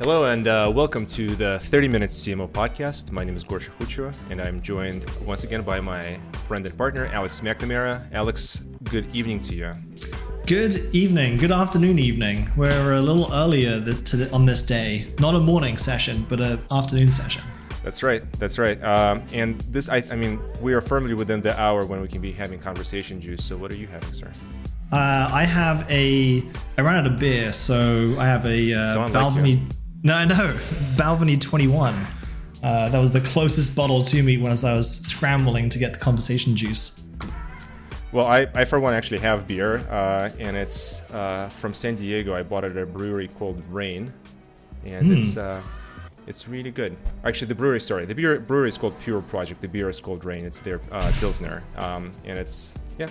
[0.00, 3.12] Hello and uh, welcome to the 30 Minutes CMO podcast.
[3.12, 7.06] My name is Gosha Khuchua, and I'm joined once again by my friend and partner,
[7.12, 8.04] Alex McNamara.
[8.12, 9.72] Alex, good evening to you.
[10.48, 12.50] Good evening, good afternoon, evening.
[12.56, 15.04] We're a little earlier the, on this day.
[15.20, 17.44] Not a morning session, but an afternoon session.
[17.84, 18.24] That's right.
[18.40, 18.82] That's right.
[18.82, 22.20] Um, and this, I, I, mean, we are firmly within the hour when we can
[22.20, 23.44] be having conversation juice.
[23.44, 24.32] So, what are you having, sir?
[24.90, 26.42] Uh, I have a.
[26.78, 29.60] I ran out of beer, so I have a uh, Balvenie.
[29.60, 30.54] Like no, I know.
[30.96, 31.94] Balvenie 21.
[32.62, 35.98] Uh, that was the closest bottle to me when I was scrambling to get the
[35.98, 37.02] conversation juice.
[38.12, 42.34] Well, I, I for one actually have beer, uh, and it's uh, from San Diego.
[42.34, 44.12] I bought it at a brewery called Rain,
[44.84, 45.18] and mm.
[45.18, 45.60] it's uh,
[46.26, 46.96] it's really good.
[47.24, 49.62] Actually, the brewery, sorry, the beer brewery is called Pure Project.
[49.62, 50.44] The beer is called Rain.
[50.44, 53.08] It's their uh, pilsner, um, and it's yeah,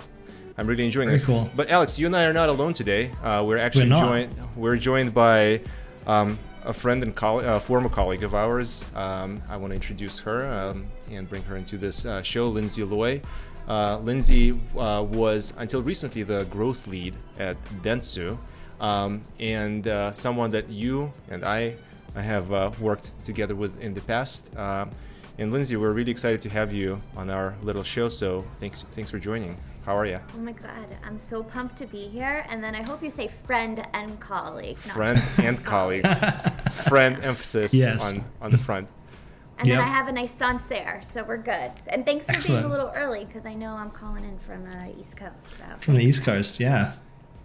[0.56, 1.26] I'm really enjoying Very this.
[1.26, 1.50] Cool.
[1.54, 3.10] But Alex, you and I are not alone today.
[3.22, 4.34] Uh, we're actually we're joined.
[4.56, 5.60] We're joined by
[6.06, 8.84] um, a friend and a former colleague of ours.
[8.94, 12.88] Um, I want to introduce her um, and bring her into this uh, show, Linsey
[12.88, 13.20] Loy.
[13.68, 18.38] Uh, Linsey uh, was until recently the growth lead at Dentsu,
[18.80, 21.76] um, and uh, someone that you and I,
[22.14, 24.54] I have uh, worked together with in the past.
[24.56, 24.86] Uh,
[25.38, 28.08] and Linsey, we're really excited to have you on our little show.
[28.08, 29.56] So thanks, thanks for joining.
[29.84, 30.18] How are you?
[30.34, 32.46] Oh my God, I'm so pumped to be here.
[32.48, 34.78] And then I hope you say friend and colleague.
[34.78, 36.06] Friend and colleague.
[36.88, 38.10] friend emphasis yes.
[38.10, 38.88] on, on the front.
[39.58, 39.78] And yep.
[39.78, 41.70] then I have a nice Sancerre, so we're good.
[41.88, 42.62] And thanks for Excellent.
[42.62, 45.34] being a little early because I know I'm calling in from the uh, East Coast.
[45.58, 45.64] So.
[45.80, 46.94] From the East Coast, yeah.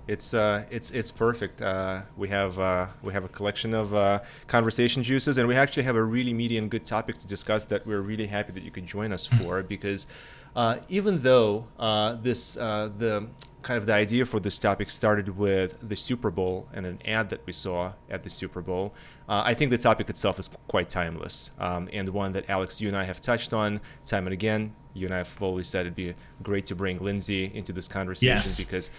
[0.10, 1.62] It's uh, it's it's perfect.
[1.62, 5.84] Uh, we have uh, we have a collection of uh, conversation juices, and we actually
[5.84, 8.72] have a really meaty and good topic to discuss that we're really happy that you
[8.72, 10.08] could join us for because
[10.56, 13.28] uh, even though uh, this uh, the
[13.62, 17.30] kind of the idea for this topic started with the Super Bowl and an ad
[17.30, 18.94] that we saw at the Super Bowl,
[19.28, 22.88] uh, I think the topic itself is quite timeless um, and one that Alex, you
[22.88, 24.74] and I have touched on time and again.
[24.94, 28.38] You and I have always said it'd be great to bring Linsey into this conversation
[28.38, 28.60] yes.
[28.60, 28.90] because,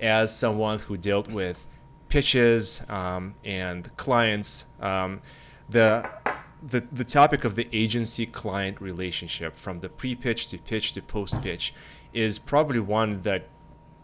[0.00, 1.66] as someone who dealt with
[2.08, 5.20] pitches um, and clients, um,
[5.68, 6.08] the
[6.60, 11.02] the, the topic of the agency client relationship from the pre pitch to pitch to
[11.02, 11.72] post pitch
[12.12, 13.48] is probably one that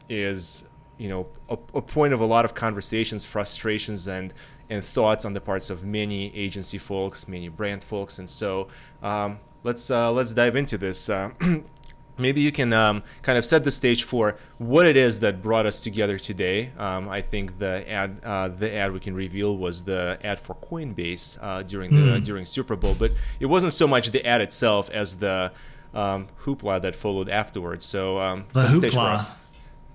[0.09, 0.69] is
[0.99, 4.33] you know a, a, point of a lot of conversations frustrations and
[4.71, 8.19] and thoughts on the parts of many agency folks many brand folks.
[8.19, 8.69] And so
[9.03, 11.09] um, let's uh, let's dive into this.
[11.09, 11.31] Uh,
[12.19, 15.66] maybe you can um, kind of set the stage for what it is that brought
[15.66, 16.70] us together today.
[16.78, 20.54] Um, I think the ad, uh, the ad we can reveal was the ad for
[20.54, 22.24] Coinbase uh, during the mm.
[22.24, 25.53] during Super Bowl, but it wasn't so much the ad itself as the
[25.92, 27.84] um, hoopla that followed afterwards.
[27.84, 29.32] So um, the hoopla,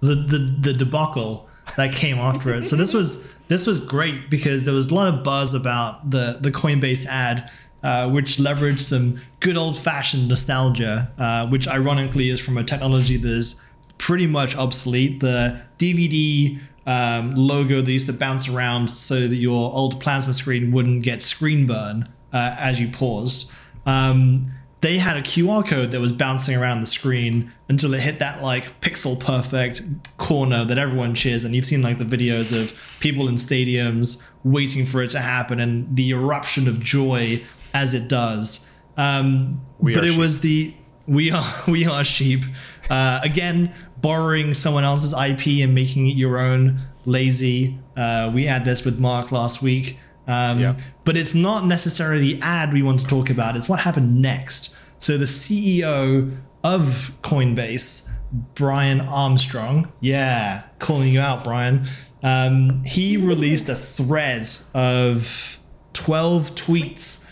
[0.02, 1.47] the, the the debacle
[1.78, 2.66] that came after it.
[2.66, 6.38] So this was this was great because there was a lot of buzz about the
[6.40, 7.52] the Coinbase ad
[7.84, 13.17] uh, which leveraged some good old fashioned nostalgia, uh, which ironically is from a technology
[13.17, 13.66] that is
[13.97, 15.19] pretty much obsolete.
[15.19, 20.72] The DVD um, logo that used to bounce around so that your old plasma screen
[20.72, 23.51] wouldn't get screen burn uh, as you paused.
[23.85, 24.51] Um,
[24.81, 28.41] they had a QR code that was bouncing around the screen until it hit that
[28.41, 29.84] like pixel perfect
[30.17, 31.44] corner that everyone cheers.
[31.44, 35.59] And you've seen like the videos of people in stadiums waiting for it to happen
[35.59, 37.41] and the eruption of joy
[37.74, 38.69] as it does.
[38.97, 40.19] Um, but it sheep.
[40.19, 40.74] was the
[41.07, 42.44] we are we are sheep.
[42.90, 46.79] Uh, again, borrowing someone else's IP and making it your own.
[47.06, 47.79] Lazy.
[47.96, 49.97] Uh, we had this with Mark last week.
[50.28, 50.78] Um, yeah.
[51.06, 53.56] But it's not necessarily the ad we want to talk about.
[53.56, 54.78] It's what happened next.
[55.00, 58.09] So the CEO of Coinbase,
[58.53, 61.85] Brian Armstrong, yeah, calling you out, Brian.
[62.22, 65.59] Um, he released a thread of
[65.94, 67.28] 12 tweets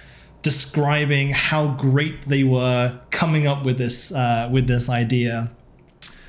[0.48, 5.52] describing how great they were coming up with this uh, with this idea,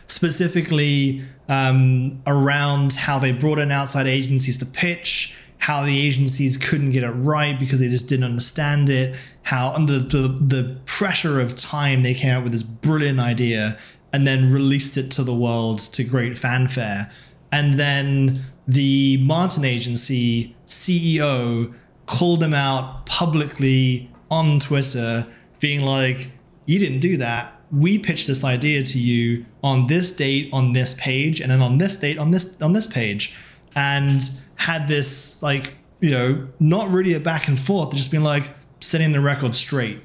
[0.08, 6.90] specifically um, around how they brought in outside agencies to pitch, how the agencies couldn't
[6.90, 11.54] get it right because they just didn't understand it, how under the, the pressure of
[11.54, 13.78] time they came up with this brilliant idea
[14.12, 17.08] and then released it to the world to great fanfare.
[17.52, 21.72] And then the Martin Agency CEO
[22.08, 25.26] called them out publicly on Twitter,
[25.60, 26.30] being like,
[26.66, 27.52] You didn't do that.
[27.70, 31.78] We pitched this idea to you on this date on this page, and then on
[31.78, 33.36] this date on this on this page,
[33.76, 34.22] and
[34.56, 39.12] had this like you know not really a back and forth, just being like setting
[39.12, 40.00] the record straight.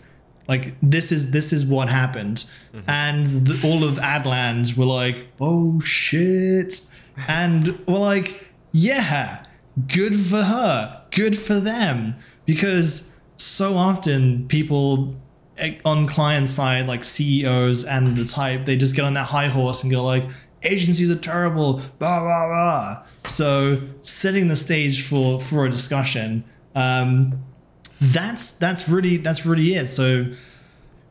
[0.48, 2.90] Like this is this is what happened, mm-hmm.
[2.90, 6.82] and the, all of Adland were like, "Oh shit,"
[7.30, 9.46] and we're like, "Yeah,
[9.88, 12.16] good for her, good for them,
[12.46, 13.13] because
[13.44, 15.16] so often people
[15.58, 19.48] eh, on client side, like CEOs and the type, they just get on that high
[19.48, 20.24] horse and go like,
[20.64, 23.06] agencies are terrible, blah blah blah.
[23.26, 26.44] So setting the stage for for a discussion,
[26.76, 27.44] um,
[28.00, 29.88] that's that's really that's really it.
[29.88, 30.28] So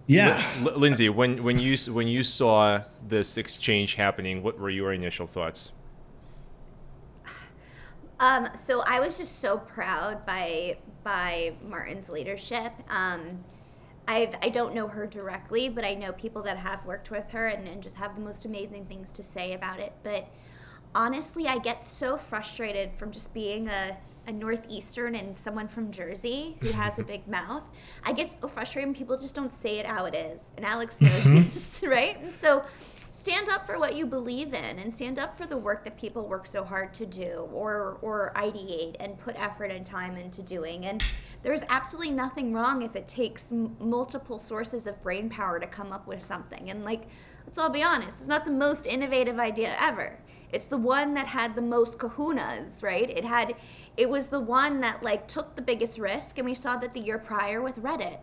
[0.07, 4.93] yeah, L- Linsey, when when you when you saw this exchange happening, what were your
[4.93, 5.73] initial thoughts?
[8.21, 12.73] Um, so I was just so proud by by Martin's leadership.
[12.89, 13.45] Um,
[14.09, 17.47] I've, I don't know her directly, but I know people that have worked with her
[17.47, 19.93] and, and just have the most amazing things to say about it.
[20.03, 20.29] But
[20.95, 23.97] honestly, I get so frustrated from just being a,
[24.27, 27.63] a Northeastern and someone from Jersey who has a big mouth.
[28.05, 30.51] I get so frustrated when people just don't say it how it is.
[30.57, 32.21] And Alex knows this, right?
[32.21, 32.63] And so
[33.13, 36.27] stand up for what you believe in and stand up for the work that people
[36.27, 40.87] work so hard to do or or ideate and put effort and time into doing.
[40.87, 41.05] And
[41.43, 45.93] there's absolutely nothing wrong if it takes m- multiple sources of brain power to come
[45.93, 46.71] up with something.
[46.71, 47.03] And like
[47.45, 50.19] let's all be honest it's not the most innovative idea ever.
[50.51, 53.11] It's the one that had the most kahunas right?
[53.11, 53.55] It had
[53.95, 57.01] it was the one that like took the biggest risk and we saw that the
[57.01, 58.21] year prior with reddit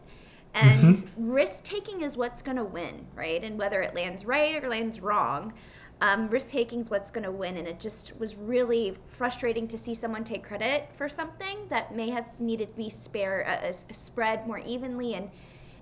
[0.53, 1.31] and mm-hmm.
[1.31, 3.43] risk taking is what's going to win, right?
[3.43, 5.53] And whether it lands right or lands wrong,
[6.01, 7.57] um, risk taking is what's going to win.
[7.57, 12.09] And it just was really frustrating to see someone take credit for something that may
[12.09, 15.13] have needed to be spare, uh, uh, spread more evenly.
[15.13, 15.29] And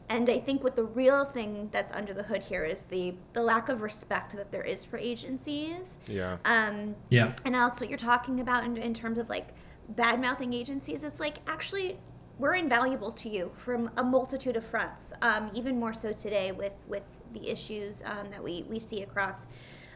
[0.09, 3.41] and I think what the real thing that's under the hood here is the the
[3.41, 5.97] lack of respect that there is for agencies.
[6.07, 6.37] Yeah.
[6.45, 7.33] Um, yeah.
[7.43, 9.49] And Alex, what you're talking about in, in terms of like
[9.89, 11.97] bad mouthing agencies, it's like actually
[12.39, 15.13] we're invaluable to you from a multitude of fronts.
[15.21, 17.03] Um, even more so today with with
[17.33, 19.45] the issues um, that we we see across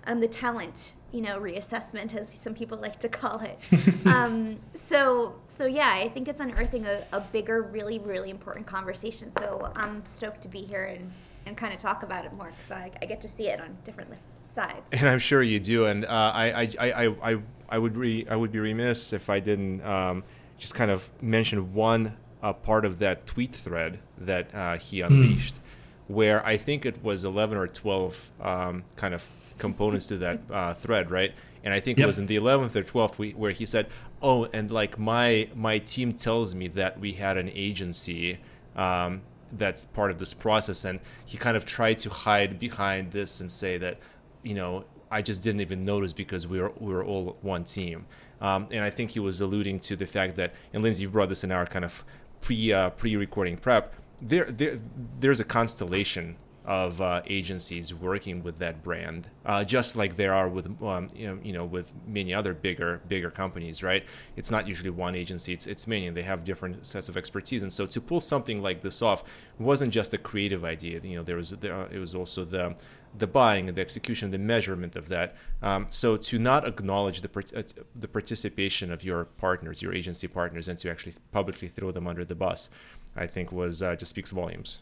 [0.07, 3.69] um, the talent, you know, reassessment, as some people like to call it.
[4.05, 9.31] Um, so so yeah, I think it's unearthing a, a bigger, really really important conversation.
[9.31, 11.11] So I'm stoked to be here and
[11.45, 13.77] and kind of talk about it more because I, I get to see it on
[13.83, 14.11] different
[14.43, 14.87] sides.
[14.91, 15.85] And I'm sure you do.
[15.85, 17.37] And uh, I, I I I
[17.69, 20.23] I would re I would be remiss if I didn't um,
[20.57, 25.07] just kind of mention one a part of that tweet thread that uh, he hmm.
[25.07, 25.59] unleashed, mm.
[26.07, 29.27] where I think it was 11 or 12 um, kind of
[29.57, 31.33] components to that uh, thread, right?
[31.63, 32.05] And I think yep.
[32.05, 33.87] it was in the 11th or 12th we, where he said,
[34.21, 38.39] "Oh, and like my my team tells me that we had an agency
[38.75, 39.21] um,
[39.51, 43.51] that's part of this process," and he kind of tried to hide behind this and
[43.51, 43.99] say that,
[44.41, 48.05] you know, I just didn't even notice because we were we were all one team.
[48.39, 51.29] Um, and I think he was alluding to the fact that, and Linsey, you brought
[51.29, 52.03] this in our kind of
[52.41, 54.79] pre uh, pre recording prep, there, there
[55.19, 56.35] there's a constellation
[56.71, 61.27] of uh, agencies working with that brand, uh, just like there are with um, you,
[61.27, 64.05] know, you know with many other bigger bigger companies, right?
[64.37, 66.09] It's not usually one agency; it's it's many.
[66.11, 69.25] They have different sets of expertise, and so to pull something like this off
[69.59, 71.01] wasn't just a creative idea.
[71.03, 72.75] You know, there was there, it was also the
[73.17, 75.35] the buying and the execution, the measurement of that.
[75.61, 77.63] Um, so to not acknowledge the uh,
[77.93, 82.23] the participation of your partners, your agency partners, and to actually publicly throw them under
[82.23, 82.69] the bus,
[83.13, 84.81] I think was uh, just speaks volumes.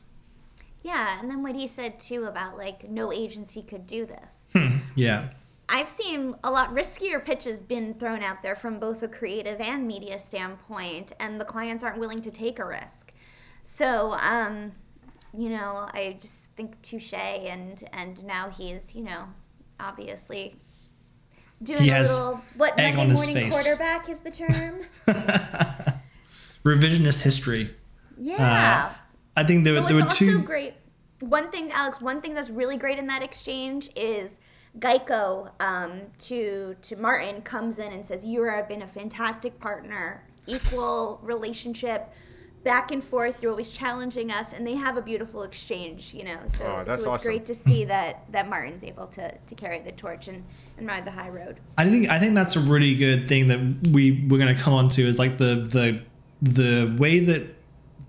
[0.81, 4.45] Yeah, and then what he said too about like no agency could do this.
[4.53, 5.29] Hmm, yeah.
[5.71, 9.85] I've seen a lot riskier pitches been thrown out there from both a creative and
[9.85, 13.13] media standpoint, and the clients aren't willing to take a risk.
[13.63, 14.71] So, um,
[15.37, 19.25] you know, I just think touche, and and now he's you know
[19.79, 20.55] obviously
[21.61, 24.81] doing he a little what Monday morning quarterback is the term.
[26.65, 27.75] Revisionist history.
[28.17, 28.91] Yeah.
[28.91, 28.93] Uh,
[29.35, 30.41] I think there, there were two.
[30.41, 30.73] great.
[31.21, 32.01] One thing, Alex.
[32.01, 34.39] One thing that's really great in that exchange is
[34.77, 40.23] Geico um, to to Martin comes in and says, "You have been a fantastic partner,
[40.47, 42.13] equal relationship."
[42.63, 43.41] back and forth.
[43.41, 46.13] You're always challenging us, and they have a beautiful exchange.
[46.13, 47.27] You know, so, oh, so it's awesome.
[47.27, 50.43] great to see that that Martin's able to to carry the torch and
[50.77, 51.59] and ride the high road.
[51.77, 54.73] I think I think that's a really good thing that we we're going to come
[54.73, 56.01] on to is like the the
[56.41, 57.43] the way that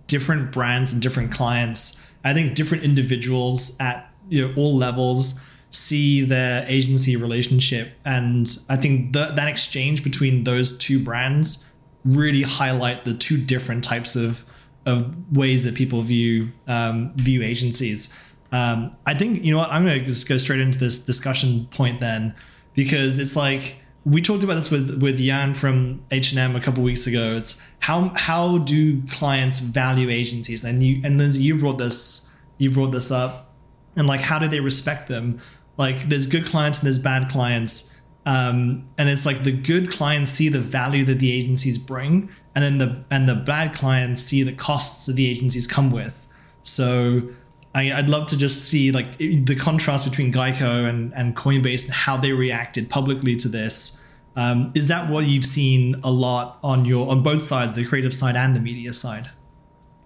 [0.07, 6.22] different brands and different clients, I think different individuals at you know all levels see
[6.22, 11.70] their agency relationship and i think the, that exchange between those two brands
[12.04, 14.44] really highlight the two different types of
[14.86, 18.16] of ways that people view um, view agencies.
[18.52, 21.66] Um, I think you know what I'm going to just go straight into this discussion
[21.66, 22.34] point then,
[22.74, 26.61] because it's like we talked about this with with Jan from H and M a
[26.61, 27.37] couple weeks ago.
[27.37, 32.71] It's how how do clients value agencies, and you and Linsey, you brought this you
[32.71, 33.52] brought this up,
[33.97, 35.38] and like how do they respect them?
[35.76, 40.30] Like there's good clients and there's bad clients Um, and it's like the good clients
[40.30, 44.42] see the value that the agencies bring, and then the and the bad clients see
[44.42, 46.26] the costs that the agencies come with.
[46.62, 47.30] So
[47.74, 51.94] I, would love to just see like the contrast between Geico and, and Coinbase and
[51.94, 54.04] how they reacted publicly to this.
[54.36, 58.14] Um, is that what you've seen a lot on your on both sides, the creative
[58.14, 59.30] side and the media side?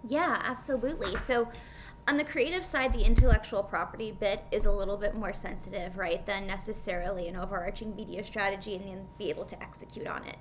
[0.07, 1.17] Yeah, absolutely.
[1.17, 1.49] So
[2.07, 6.25] on the creative side, the intellectual property bit is a little bit more sensitive, right,
[6.27, 10.37] than necessarily an overarching media strategy and then be able to execute on it.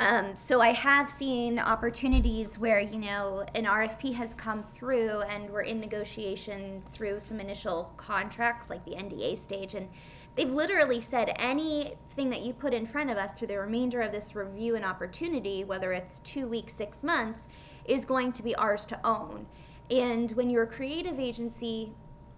[0.00, 5.50] Um, so I have seen opportunities where you know an RFP has come through and
[5.50, 9.88] we're in negotiation through some initial contracts, like the NDA stage, and
[10.36, 14.12] they've literally said anything that you put in front of us through the remainder of
[14.12, 17.48] this review and opportunity, whether it's two weeks, six months,
[17.84, 19.46] is going to be ours to own.
[19.90, 21.92] And when you're a creative agency,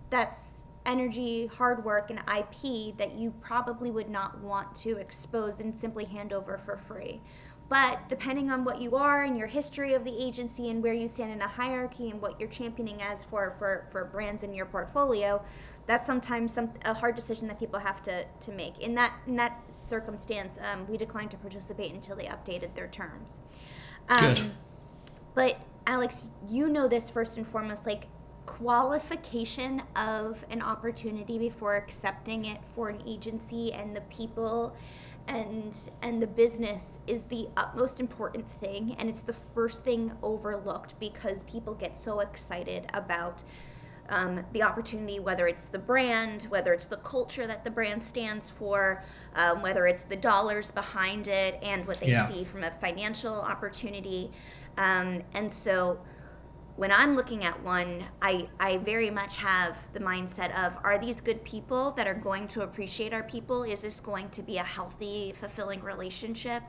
[0.09, 5.77] that's energy, hard work, and IP that you probably would not want to expose and
[5.77, 7.21] simply hand over for free.
[7.71, 11.07] But depending on what you are and your history of the agency and where you
[11.07, 14.67] stand in a hierarchy and what you're championing as for, for, for brands in your
[14.67, 15.41] portfolio,
[15.87, 18.81] that's sometimes some a hard decision that people have to, to make.
[18.81, 23.41] In that in that circumstance, um, we declined to participate until they updated their terms.
[24.09, 24.51] Um, Good.
[25.35, 28.09] But Alex, you know this first and foremost, like
[28.47, 34.75] qualification of an opportunity before accepting it for an agency and the people
[35.31, 40.99] and and the business is the utmost important thing and it's the first thing overlooked
[40.99, 43.43] because people get so excited about
[44.11, 48.51] um, the opportunity, whether it's the brand, whether it's the culture that the brand stands
[48.51, 49.05] for,
[49.37, 52.29] um, whether it's the dollars behind it, and what they yeah.
[52.29, 54.33] see from a financial opportunity.
[54.77, 56.01] Um, and so
[56.81, 61.21] when I'm looking at one, I, I very much have the mindset of are these
[61.21, 63.65] good people that are going to appreciate our people?
[63.65, 66.63] Is this going to be a healthy, fulfilling relationship?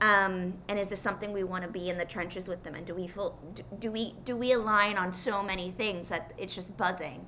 [0.00, 2.74] Um, and is this something we want to be in the trenches with them?
[2.74, 6.32] And do we feel do, do we do we align on so many things that
[6.38, 7.26] it's just buzzing?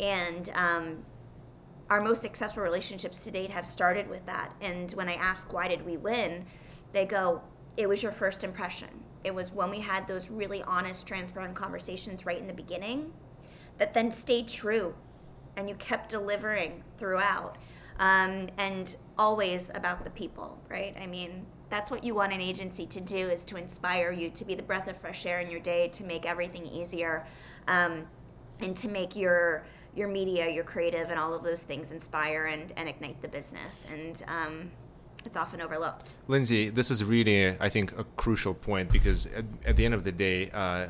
[0.00, 1.04] And um,
[1.90, 4.50] our most successful relationships to date have started with that.
[4.62, 6.46] And when I ask why did we win,
[6.94, 7.42] they go,
[7.76, 12.24] "It was your first impression." It was when we had those really honest, transparent conversations
[12.24, 13.12] right in the beginning
[13.76, 14.94] that then stayed true
[15.56, 17.56] and you kept delivering throughout.
[17.98, 20.94] Um, and always about the people, right?
[21.00, 24.44] I mean, that's what you want an agency to do is to inspire you to
[24.44, 27.26] be the breath of fresh air in your day, to make everything easier,
[27.66, 28.06] um,
[28.60, 29.64] and to make your
[29.96, 33.80] your media, your creative, and all of those things inspire and, and ignite the business.
[33.90, 34.70] And um,
[35.26, 36.14] it's often overlooked.
[36.28, 40.04] Linsey, this is really, I think, a crucial point because at, at the end of
[40.04, 40.88] the day, uh,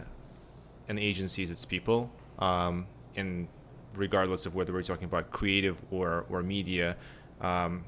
[0.88, 2.10] an agency is its people.
[2.38, 3.48] Um, and
[3.94, 6.96] regardless of whether we're talking about creative or, or media,
[7.40, 7.84] um,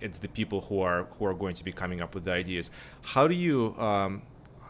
[0.00, 2.70] it's the people who are who are going to be coming up with the ideas.
[3.02, 4.22] How do you um,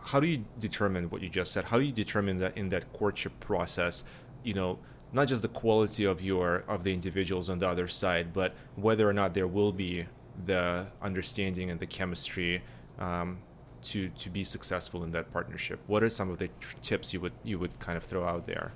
[0.04, 1.66] how do you determine what you just said?
[1.66, 4.04] How do you determine that in that courtship process?
[4.42, 4.78] You know,
[5.12, 9.08] not just the quality of your of the individuals on the other side, but whether
[9.08, 10.06] or not there will be
[10.47, 12.62] the understanding and the chemistry
[12.99, 13.38] um,
[13.83, 15.80] to to be successful in that partnership?
[15.87, 16.50] What are some of the
[16.83, 18.73] tips you would you would kind of throw out there?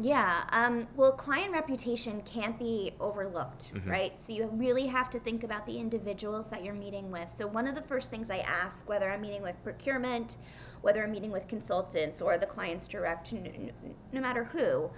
[0.00, 0.44] Yeah.
[0.52, 3.90] Um, well, client reputation can't be overlooked, mm-hmm.
[3.90, 4.18] right?
[4.18, 7.30] So you really have to think about the individuals that you're meeting with.
[7.30, 10.38] So one of the first things I ask, whether I'm meeting with procurement,
[10.80, 14.90] whether I'm meeting with consultants or the clients direct, no matter who,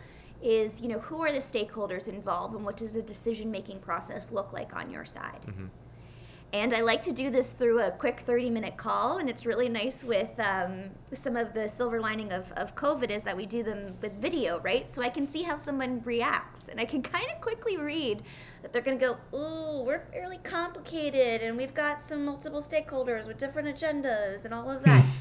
[0.44, 4.30] is you know who are the stakeholders involved and what does the decision making process
[4.30, 5.40] look like on your side?
[5.46, 5.66] Mm-hmm.
[6.52, 9.68] and i like to do this through a quick 30 minute call and it's really
[9.68, 13.62] nice with um, some of the silver lining of, of covid is that we do
[13.62, 14.94] them with video right?
[14.94, 18.22] So i can see how someone reacts and i can kind of quickly read
[18.62, 23.26] that they're going to go oh we're fairly complicated and we've got some multiple stakeholders
[23.26, 25.04] with different agendas and all of that.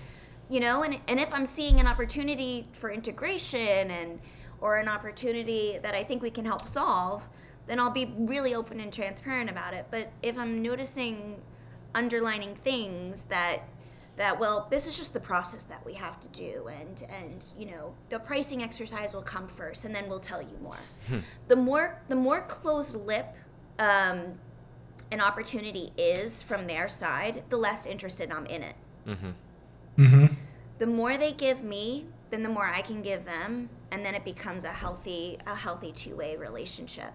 [0.49, 4.19] You know and, and if i'm seeing an opportunity for integration and
[4.63, 7.27] or an opportunity that I think we can help solve,
[7.67, 9.87] then I'll be really open and transparent about it.
[9.91, 11.41] But if I'm noticing
[11.93, 13.63] underlining things that
[14.15, 17.65] that well this is just the process that we have to do and and you
[17.65, 20.77] know the pricing exercise will come first and then we'll tell you more
[21.07, 21.19] hmm.
[21.49, 23.35] the more the more closed lip
[23.79, 24.39] um,
[25.11, 28.75] an opportunity is from their side the less interested i'm in it
[29.07, 30.03] mm-hmm.
[30.03, 30.33] Mm-hmm.
[30.79, 34.25] the more they give me then the more I can give them, and then it
[34.25, 37.13] becomes a healthy a healthy two way relationship.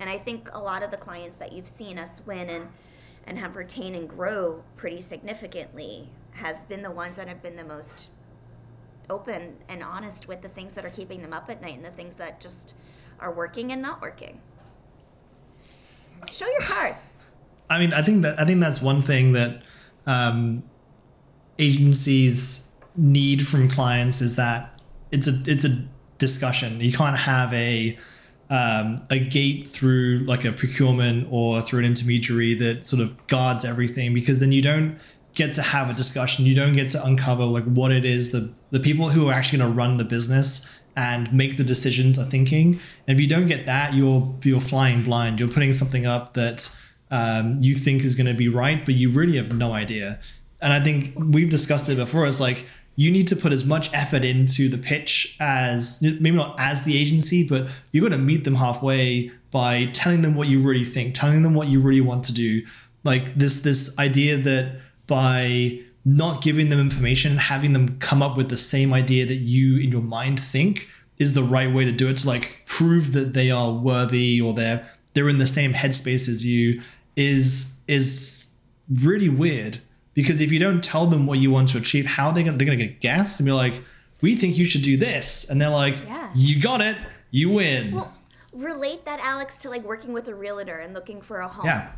[0.00, 2.68] And I think a lot of the clients that you've seen us win and
[3.24, 7.62] and have retained and grow pretty significantly have been the ones that have been the
[7.62, 8.10] most
[9.08, 11.90] open and honest with the things that are keeping them up at night and the
[11.90, 12.74] things that just
[13.20, 14.40] are working and not working.
[16.32, 17.14] Show your cards.
[17.70, 19.62] I mean, I think that I think that's one thing that
[20.04, 20.64] um,
[21.60, 22.67] agencies
[22.98, 25.86] need from clients is that it's a it's a
[26.18, 26.80] discussion.
[26.80, 27.96] You can't have a
[28.50, 33.64] um, a gate through like a procurement or through an intermediary that sort of guards
[33.64, 34.98] everything because then you don't
[35.34, 36.46] get to have a discussion.
[36.46, 39.58] You don't get to uncover like what it is the the people who are actually
[39.58, 42.80] going to run the business and make the decisions are thinking.
[43.06, 45.38] And if you don't get that, you're you're flying blind.
[45.38, 46.76] You're putting something up that
[47.10, 50.18] um, you think is going to be right, but you really have no idea.
[50.60, 52.26] And I think we've discussed it before.
[52.26, 52.66] It's like
[52.98, 57.00] you need to put as much effort into the pitch as maybe not as the
[57.00, 61.14] agency, but you got to meet them halfway by telling them what you really think,
[61.14, 62.66] telling them what you really want to do.
[63.04, 68.48] Like this this idea that by not giving them information, having them come up with
[68.48, 70.88] the same idea that you in your mind think
[71.18, 74.52] is the right way to do it to like prove that they are worthy or
[74.52, 76.82] they're they're in the same headspace as you
[77.14, 78.56] is is
[78.90, 79.78] really weird
[80.18, 82.56] because if you don't tell them what you want to achieve, how are they gonna
[82.56, 83.74] they're gonna get gassed and be like,
[84.20, 86.28] we think you should do this, and they're like, Yeah.
[86.34, 86.96] you got it,
[87.30, 87.94] you win.
[87.94, 88.12] Well,
[88.52, 91.66] relate that, Alex, to like working with a realtor and looking for a home.
[91.66, 91.92] yeah,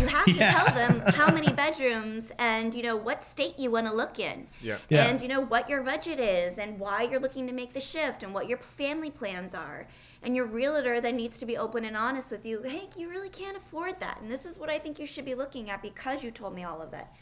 [0.00, 0.52] You have to Yeah.
[0.52, 4.46] tell them how many bedrooms and you know what state you want to look in.
[4.60, 4.76] Yeah.
[4.90, 5.06] Yeah.
[5.06, 8.22] And you know what your budget is and why you're looking to make the shift
[8.22, 9.86] and what your family plans are.
[10.22, 12.62] And your realtor then needs to be open and honest with you.
[12.62, 14.20] Hey, you really can't afford that.
[14.20, 16.62] And this is what I think you should be looking at because you told me
[16.62, 17.12] all of that.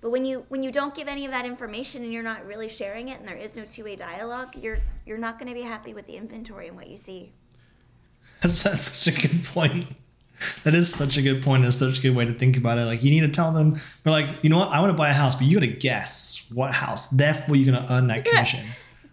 [0.00, 2.68] But when you when you don't give any of that information and you're not really
[2.68, 5.94] sharing it and there is no two-way dialogue, you're you're not going to be happy
[5.94, 7.32] with the inventory and what you see.
[8.42, 9.86] that's, that's such a good point.
[10.64, 12.84] That is such a good point and such a good way to think about it.
[12.84, 15.08] Like you need to tell them, we're like, you know what, I want to buy
[15.08, 17.08] a house, but you got to guess what house.
[17.08, 18.66] Therefore, you're going to earn that commission.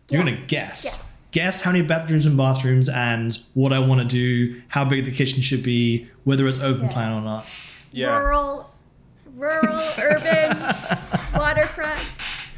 [0.10, 0.48] You're going to Guess.
[0.48, 0.84] guess.
[0.84, 1.11] Yes.
[1.32, 5.12] Guess how many bedrooms and bathrooms and what I want to do, how big the
[5.12, 6.90] kitchen should be, whether it's open Yeah.
[6.90, 7.46] plan or not.
[7.92, 8.18] Yeah.
[8.18, 8.70] rural,
[9.36, 10.58] rural, urban,
[11.36, 12.00] waterfront,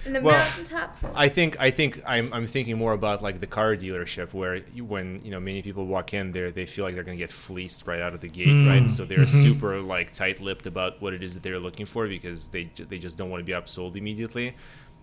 [0.06, 1.04] and the Well, mountaintops.
[1.16, 4.84] I think I think I'm, I'm thinking more about like the car dealership where you,
[4.86, 7.88] when you know many people walk in there they feel like they're gonna get fleeced
[7.88, 8.92] right out of the gate right mm.
[8.92, 9.42] so they're mm-hmm.
[9.42, 13.18] super like tight-lipped about what it is that they're looking for because they they just
[13.18, 14.56] don't want to be upsold immediately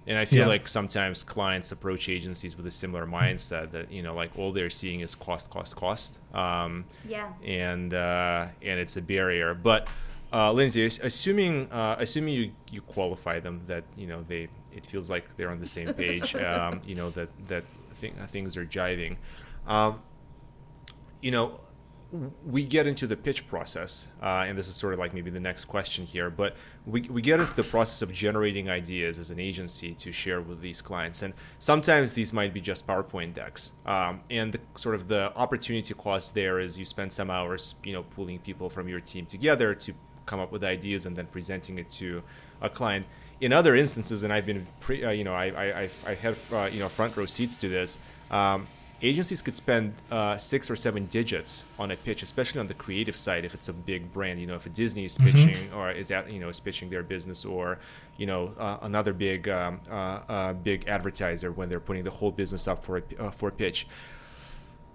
[0.07, 0.47] and I feel Yeah.
[0.47, 4.71] like sometimes clients approach agencies with a similar mindset that you know like all they're
[4.71, 7.29] seeing is cost cost cost um, Yeah.
[7.45, 9.55] and uh, and it's a barrier.
[9.55, 9.89] But
[10.33, 15.11] uh, Linsey, assuming uh, assuming you, you qualify them, that you know they it feels
[15.11, 16.35] like they're on the same page.
[16.51, 17.65] um, you know that that
[18.01, 19.17] th- things are jiving.
[19.67, 20.01] Um,
[21.21, 21.61] you know, w-
[22.45, 25.41] we get into the pitch process, uh, and this is sort of like maybe the
[25.41, 29.39] next question here, but we, we get into the process of generating ideas as an
[29.39, 31.23] agency to share with these clients.
[31.23, 33.73] And sometimes these might be just PowerPoint decks.
[33.87, 37.93] Um, and the, sort of the opportunity cost there is you spend some hours, you
[37.93, 39.95] know, pulling people from your team together to
[40.27, 42.23] come up with ideas and then presenting it to
[42.61, 43.07] a client.
[43.41, 46.53] In other instances, and I've been, pre, uh, you know, I, I, I've, I have,
[46.53, 48.01] uh, you know, front row seats to this.
[48.31, 48.67] Um,
[49.03, 53.17] agencies could spend uh, six or seven digits on a pitch, especially on the creative
[53.17, 53.45] side.
[53.45, 56.33] If it's a big brand, you know, if a Disney is pitching or is that
[56.33, 57.79] you know is pitching their business, or
[58.17, 62.31] you know uh, another big um, uh, uh, big advertiser when they're putting the whole
[62.31, 63.87] business up for a uh, for a pitch.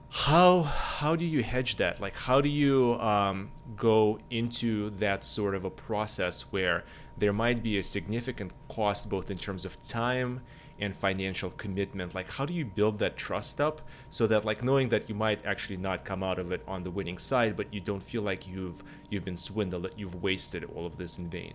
[0.09, 1.99] How how do you hedge that?
[1.99, 6.83] Like how do you um, go into that sort of a process where
[7.17, 10.41] there might be a significant cost both in terms of time
[10.79, 14.89] and financial commitment like how do you build that trust up so that like knowing
[14.89, 17.79] that you might actually not come out of it on the winning side but you
[17.79, 21.53] don't feel like you've you've been swindled that you've wasted all of this in vain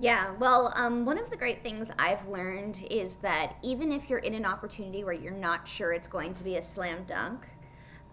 [0.00, 4.18] Yeah, well, um, one of the great things I've learned is that even if you're
[4.18, 7.46] in an opportunity where you're not sure it's going to be a slam dunk,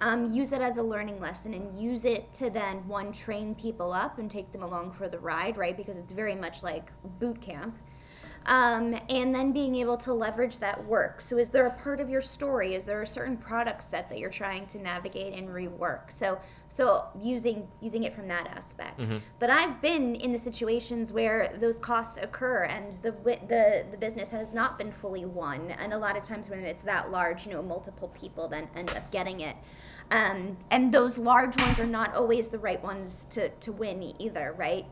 [0.01, 3.91] um, use it as a learning lesson and use it to then one train people
[3.91, 5.75] up and take them along for the ride, right?
[5.75, 7.77] Because it's very much like boot camp.
[8.49, 11.21] Um, and then being able to leverage that work.
[11.21, 12.73] So, is there a part of your story?
[12.73, 16.11] Is there a certain product set that you're trying to navigate and rework?
[16.11, 19.01] So, so using using it from that aspect.
[19.37, 24.31] But I've been in the situations where those costs occur and the the the business
[24.31, 25.69] has not been fully won.
[25.79, 28.89] And a lot of times when it's that large, you know, multiple people then end
[28.89, 29.57] up getting it.
[30.11, 34.55] Um, and those large ones are not always the right ones to, to win either,
[34.57, 34.85] right?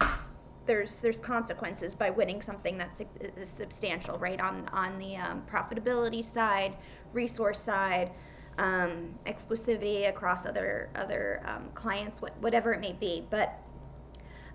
[0.00, 0.18] Right.
[0.66, 3.02] There's there's consequences by winning something that's
[3.44, 4.40] substantial, right?
[4.40, 6.76] On on the um, profitability side,
[7.12, 8.12] resource side,
[8.58, 13.24] um, exclusivity across other other um, clients, what, whatever it may be.
[13.28, 13.58] But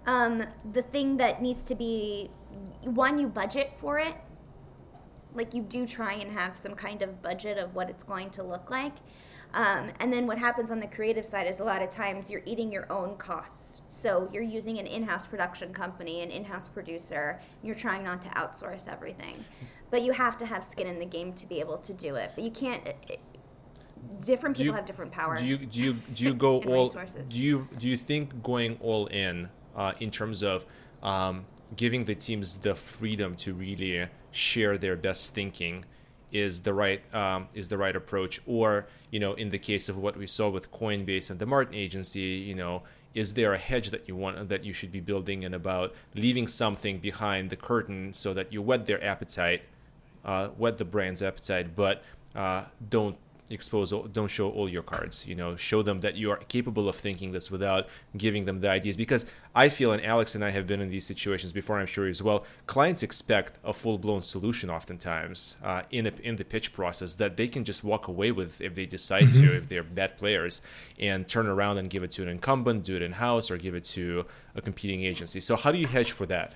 [0.06, 2.32] um, the thing that needs to be
[2.84, 4.15] one, you budget for it.
[5.36, 8.43] Like you do try and have some kind of budget of what it's going to
[8.43, 8.93] look like.
[9.54, 12.41] Um, and then what happens on the creative side is a lot of times you're
[12.45, 17.67] eating your own costs So you're using an in-house production company, an in-house producer, and
[17.67, 19.43] you're trying not to outsource everything.
[19.89, 22.32] But you have to have skin in the game to be able to do it.
[22.36, 22.86] But you can't.
[22.88, 23.19] It,
[24.23, 25.38] different people you- have different power.
[25.38, 26.86] Do you do you do you go all?
[26.86, 27.25] resources.
[27.28, 30.65] Do you do you think going all in uh, in terms of
[31.02, 35.86] um, giving the teams the freedom to really share their best thinking
[36.32, 39.97] is the right um, is the right approach, or you know, in the case of
[39.97, 42.84] what we saw with Coinbase and the Martin Agency, you know.
[43.13, 46.48] Is there a hedge that you want that you should be building in about leaving
[46.48, 49.63] something behind the curtain so that you whet their appetite
[50.26, 52.04] uh, whet the brand's appetite, but
[52.36, 53.17] uh, don't
[53.49, 55.25] expose, all, don't show all your cards.
[55.25, 58.69] You know, show them that you are capable of thinking this without giving them the
[58.69, 58.97] ideas.
[58.97, 61.79] Because I feel, and Alex and I have been in these situations before.
[61.79, 62.45] I'm sure as well.
[62.67, 67.47] Clients expect a full-blown solution, oftentimes uh, in a, in the pitch process that they
[67.47, 70.62] can just walk away with if they decide to, if they're bad players,
[70.99, 73.75] and turn around and give it to an incumbent, do it in house, or give
[73.75, 75.39] it to a competing agency.
[75.39, 76.53] So how do you hedge for that?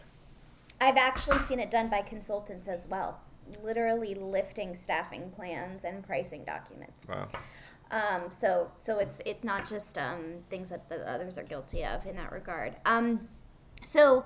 [0.82, 3.22] I've actually seen it done by consultants as well,
[3.64, 7.08] literally lifting staffing plans and pricing documents.
[7.08, 7.28] Wow.
[7.92, 12.06] Um, so so it's it's not just um, things that the others are guilty of
[12.06, 12.76] in that regard.
[12.86, 13.28] Um,
[13.84, 14.26] so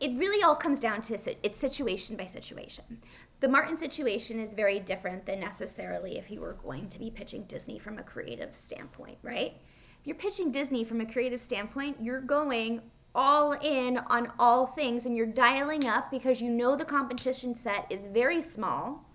[0.00, 3.00] it really all comes down to it's situation by situation.
[3.38, 7.44] The Martin situation is very different than necessarily if you were going to be pitching
[7.44, 9.56] Disney from a creative standpoint, right?
[10.00, 12.82] If you're pitching Disney from a creative standpoint, you're going
[13.14, 17.86] all in on all things and you're dialing up because you know the competition set
[17.90, 19.06] is very small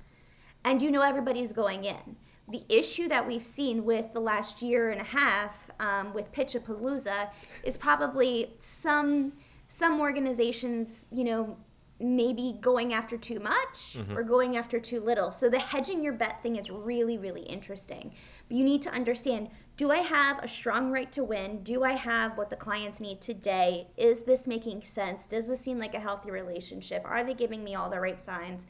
[0.63, 2.17] and you know everybody's going in.
[2.49, 7.29] The issue that we've seen with the last year and a half um, with Pitchapalooza
[7.63, 9.33] is probably some
[9.69, 11.57] some organizations, you know,
[11.99, 15.29] maybe going after too much or going after too little.
[15.31, 18.13] So the hedging your bet thing is really really interesting.
[18.47, 21.63] But you need to understand: Do I have a strong right to win?
[21.63, 23.87] Do I have what the clients need today?
[23.95, 25.25] Is this making sense?
[25.25, 27.03] Does this seem like a healthy relationship?
[27.05, 28.65] Are they giving me all the right signs?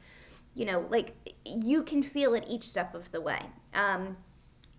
[0.58, 1.13] you know, like
[1.46, 3.39] you can feel it each step of the way
[3.76, 4.17] um,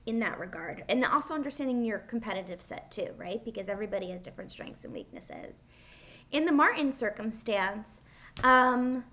[0.07, 0.85] in that regard.
[0.89, 3.43] And also understanding your competitive set too, right?
[3.45, 5.63] Because everybody has different strengths and weaknesses.
[6.33, 8.01] In the Martin circumstance,
[8.43, 9.05] um,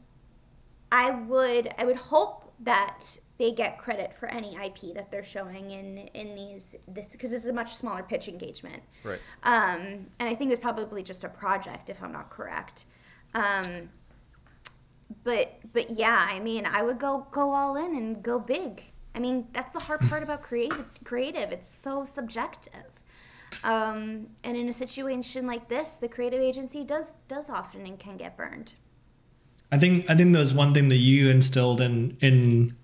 [0.91, 5.71] I would I would hope that they get credit for any IP that they're showing
[5.71, 8.81] in in these this because this is a much smaller pitch engagement.
[9.03, 9.19] Right.
[9.43, 12.85] Um, and I think it's probably just a project, if I'm not correct.
[13.33, 13.89] Um,
[15.23, 18.83] but but yeah, I mean, I would go go all in and go big.
[19.13, 20.85] I mean, that's the hard part about creative.
[21.03, 22.91] Creative, it's so subjective.
[23.63, 28.17] Um, and in a situation like this, the creative agency does does often and can
[28.17, 28.73] get burned.
[29.71, 32.75] I think I think there was one thing that you instilled in in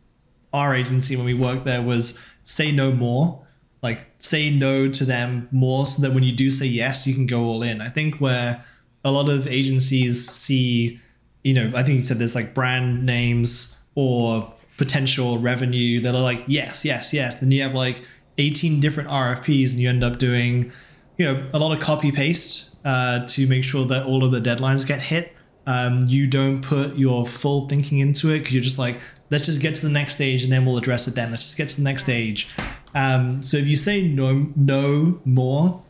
[0.54, 3.46] our agency when we worked there was say no more.
[3.82, 7.26] Like say no to them more so that when you do say yes, you can
[7.26, 7.82] go all in.
[7.82, 8.64] I think where
[9.04, 11.00] a lot of agencies see,
[11.44, 16.22] you know, I think you said there's like brand names or potential revenue that are
[16.22, 17.36] like, yes, yes, yes.
[17.36, 18.04] Then you have like
[18.38, 20.72] 18 different RFPs and you end up doing,
[21.18, 24.40] you know, a lot of copy paste uh, to make sure that all of the
[24.40, 25.34] deadlines get hit.
[25.68, 28.98] Um, you don't put your full thinking into it because you're just like,
[29.30, 31.32] let's just get to the next stage and then we'll address it then.
[31.32, 32.50] Let's just get to the next stage.
[32.96, 35.84] Um, so if you say no, no more,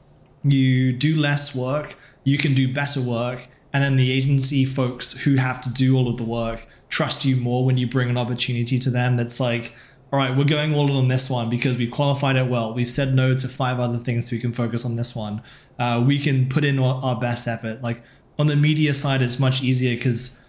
[0.43, 5.35] you do less work, you can do better work, and then the agency folks who
[5.35, 8.77] have to do all of the work trust you more when you bring an opportunity
[8.77, 9.73] to them that's like,
[10.11, 12.75] all right, we're going all in on this one because we qualified it well.
[12.75, 15.41] We've said no to five other things so we can focus on this one.
[15.79, 17.81] Uh, we can put in our, our best effort.
[17.81, 18.03] Like
[18.41, 20.41] on the media side, it's much easier because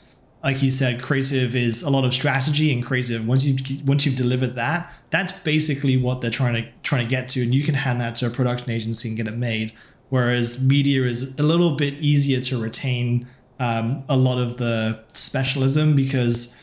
[0.42, 3.28] like you said, creative is a lot of strategy and creative.
[3.28, 7.28] Once you once you've delivered that, that's basically what they're trying to trying to get
[7.28, 9.72] to, and you can hand that to a production agency and get it made.
[10.08, 13.28] Whereas media is a little bit easier to retain
[13.60, 16.58] um, a lot of the specialism because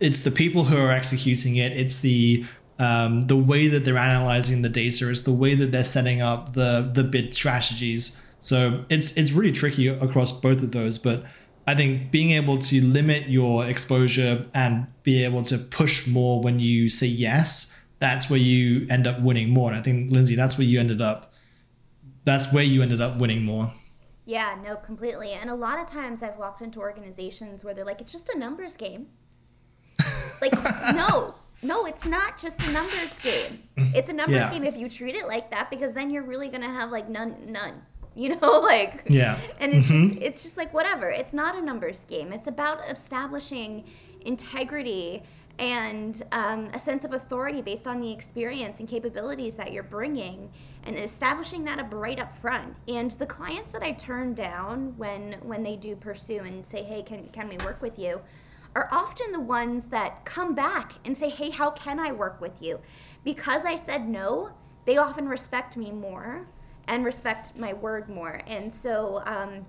[0.00, 1.72] it's the people who are executing it.
[1.72, 2.44] It's the
[2.78, 5.10] um, the way that they're analyzing the data.
[5.10, 8.23] It's the way that they're setting up the the bid strategies.
[8.44, 11.24] So it's it's really tricky across both of those, but.
[11.66, 16.60] I think being able to limit your exposure and be able to push more when
[16.60, 19.70] you say yes, that's where you end up winning more.
[19.70, 21.32] And I think Linsey, that's where you ended up.
[22.24, 23.72] That's where you ended up winning more.
[24.26, 25.32] Yeah, no, completely.
[25.32, 28.36] And a lot of times I've walked into organizations where they're like, it's just a
[28.38, 29.06] numbers game.
[30.42, 30.52] like,
[30.94, 33.62] no, no, it's not just a numbers game.
[33.94, 34.50] It's a numbers Yeah.
[34.50, 37.36] game if you treat it like that, because then you're really gonna have like none,
[37.50, 37.82] none.
[38.14, 39.38] You know, like Yeah.
[39.58, 41.10] and it's just it's just like whatever.
[41.10, 42.32] It's not a numbers game.
[42.32, 43.84] It's about establishing
[44.24, 45.22] integrity
[45.58, 50.50] and um, a sense of authority based on the experience and capabilities that you're bringing
[50.82, 55.34] and establishing that up right up front and the clients that i turn down when
[55.42, 58.20] when they do pursue and say hey can, can we work with you
[58.74, 62.60] are often the ones that come back and say hey how can i work with
[62.60, 62.80] you
[63.22, 64.50] because i said no
[64.86, 66.48] they often respect me more
[66.88, 69.64] and respect my word more and so um,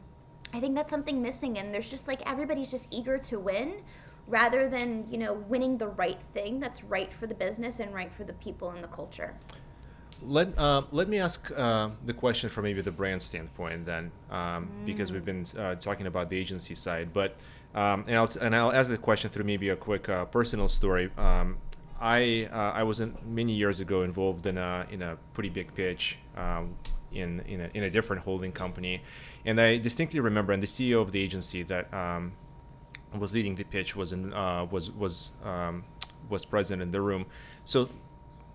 [0.53, 3.75] i think that's something missing and there's just like everybody's just eager to win
[4.27, 8.11] rather than you know winning the right thing that's right for the business and right
[8.13, 9.35] for the people and the culture
[10.23, 14.67] let uh, let me ask uh, the question from maybe the brand standpoint then, um,
[14.67, 14.85] mm.
[14.85, 17.11] because we've been uh, talking about the agency side.
[17.13, 17.35] But
[17.73, 21.11] um, and I'll and I'll ask the question through maybe a quick uh, personal story.
[21.17, 21.57] Um,
[21.99, 25.73] I uh, I was in, many years ago involved in a in a pretty big
[25.73, 26.75] pitch um,
[27.15, 29.01] in in a, in a different holding company,
[29.45, 32.33] and I distinctly remember, and the CEO of the agency that um,
[33.17, 35.83] was leading the pitch was in uh, was was um,
[36.29, 37.25] was present in the room.
[37.63, 37.89] So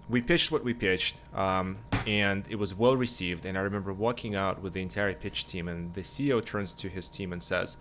[0.09, 3.45] we pitched what we pitched, um, and it was well received.
[3.45, 6.89] And I remember walking out with the entire pitch team, and the CEO turns to
[6.89, 7.77] his team and says,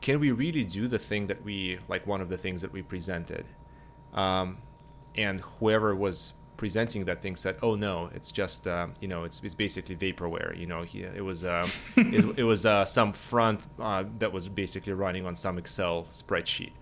[0.00, 2.06] "Can we really do the thing that we like?
[2.06, 3.46] One of the things that we presented."
[4.12, 4.58] Um,
[5.14, 9.40] and whoever was presenting that thing said, "Oh no, it's just uh, you know it's
[9.42, 10.56] it's basically vaporware.
[10.56, 14.48] You know, he, it was uh, it, it, was uh, some front uh, that was
[14.48, 16.72] basically running on some Excel spreadsheet."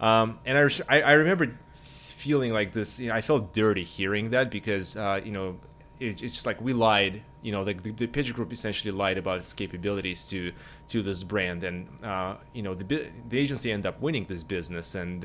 [0.00, 2.98] Um, and I, I, I remember feeling like this.
[2.98, 5.58] You know, I felt dirty hearing that because uh, you know
[5.98, 7.22] it, it's just like we lied.
[7.42, 10.52] You know, the, the, the pitch group essentially lied about its capabilities to
[10.88, 14.94] to this brand, and uh, you know the the agency ended up winning this business
[14.94, 15.24] and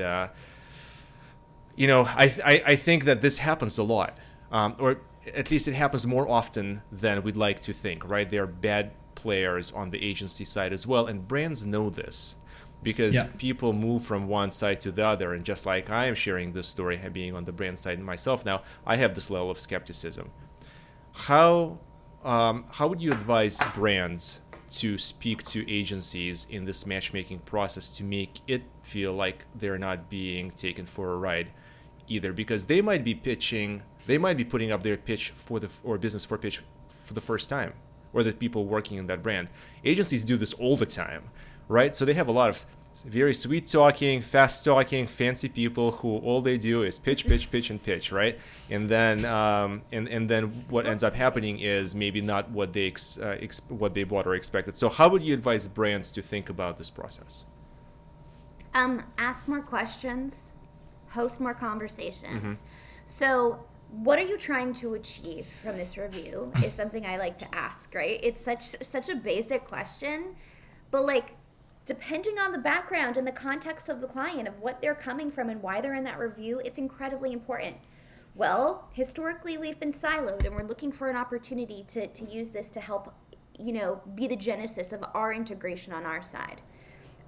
[1.76, 4.18] you know, I, I, I think that this happens a lot,
[4.52, 5.02] um, or
[5.34, 8.30] at least it happens more often than we'd like to think, right?
[8.30, 12.36] There are bad players on the agency side as well, and brands know this
[12.84, 13.28] because yeah.
[13.38, 15.34] people move from one side to the other.
[15.34, 18.62] And just like I am sharing this story, being on the brand side myself now,
[18.86, 20.30] I have this level of skepticism.
[21.14, 21.80] How
[22.24, 24.40] um, how would you advise brands
[24.72, 30.10] to speak to agencies in this matchmaking process to make it feel like they're not
[30.10, 31.52] being taken for a ride?
[32.08, 35.70] Either because they might be pitching, they might be putting up their pitch for the
[35.84, 36.62] or business for pitch
[37.04, 37.74] for the first time,
[38.14, 39.50] or the people working in that brand.
[39.84, 41.24] Agencies do this all the time,
[41.68, 41.96] right?
[41.96, 42.66] So they have a lot of
[43.04, 47.70] very sweet talking, fast talking, fancy people who all they do is pitch, pitch, pitch,
[47.70, 48.40] and pitch, right?
[48.70, 52.88] And then, um, and and then what ends up happening is maybe not what they
[52.88, 54.78] ex, uh, ex, what they bought or expected.
[54.78, 57.44] So how would you advise brands to think about this process?
[58.74, 60.52] Um, ask more questions
[61.16, 62.60] host more conversations.
[62.60, 62.66] Mm-hmm.
[63.06, 66.52] So, what are you trying to achieve from this review?
[66.64, 68.20] Is something I like to ask, right?
[68.22, 70.36] It's such such a basic question,
[70.92, 71.36] but like
[71.86, 75.50] depending on the background and the context of the client of what they're coming from
[75.50, 77.76] and why they're in that review, it's incredibly important.
[78.34, 82.70] Well, historically we've been siloed and we're looking for an opportunity to to use this
[82.72, 83.14] to help,
[83.58, 86.62] you know, be the genesis of our integration on our side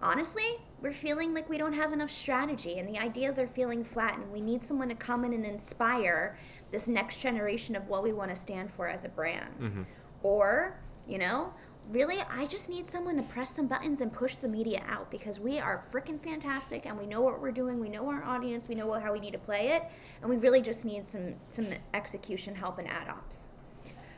[0.02, 4.18] honestly, we're feeling like we don't have enough strategy and the ideas are feeling flat
[4.18, 6.38] and we need someone to come in and inspire
[6.72, 9.60] this next generation of what we want to stand for as a brand.
[9.60, 9.84] Mm-hmm.
[10.24, 11.54] Or, you know,
[11.90, 15.40] really, I just need someone to press some buttons and push the media out because
[15.40, 17.80] we are freaking fantastic and we know what we're doing.
[17.80, 18.68] We know our audience.
[18.68, 19.84] We know how we need to play it,
[20.22, 23.48] and we really just need some some execution help and ad ops.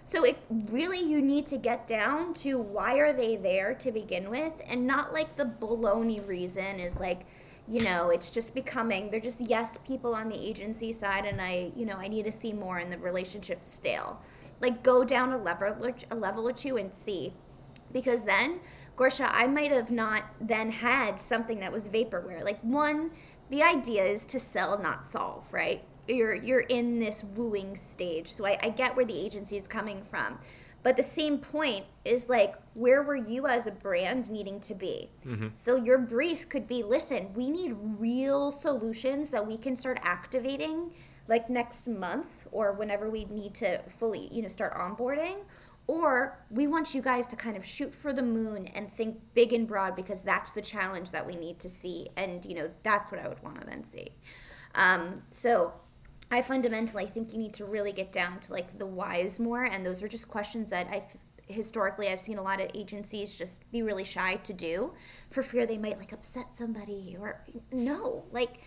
[0.10, 4.32] So it really you need to get down to why are they there to begin
[4.32, 7.28] with and not like the baloney reason is like
[7.68, 11.72] you know it's just becoming they're just yes people on the agency side and I
[11.76, 14.20] you know I need to see more in the relationship stale.
[14.62, 17.36] Like go down a level a level or two and see
[17.92, 18.62] because then
[18.98, 22.44] Gosha I might have not then had something that was vaporware.
[22.44, 23.12] Like one
[23.52, 25.84] the idea is to sell not solve, right?
[26.10, 28.32] You're you're in this wooing stage.
[28.32, 30.40] So I, I get where the agency is coming from.
[30.82, 35.10] But the same point is like, where were you as a brand needing to be?
[35.26, 35.48] Mm-hmm.
[35.52, 40.92] So your brief could be listen, we need real solutions that we can start activating
[41.28, 45.38] like next month or whenever we need to fully, you know, start onboarding.
[45.88, 49.54] Or we want you guys to kind of shoot for the moon and think big
[49.54, 52.10] and broad because that's the challenge that we need to see.
[52.16, 54.10] And, you know, that's what I would want to then see.
[54.76, 55.74] Um, so
[56.32, 59.86] I fundamentally think you need to really get down to like the whys more, and
[59.86, 63.82] those are just questions that I've historically I've seen a lot of agencies just be
[63.82, 64.94] really shy to do
[65.32, 68.60] for fear they might like upset somebody or no, like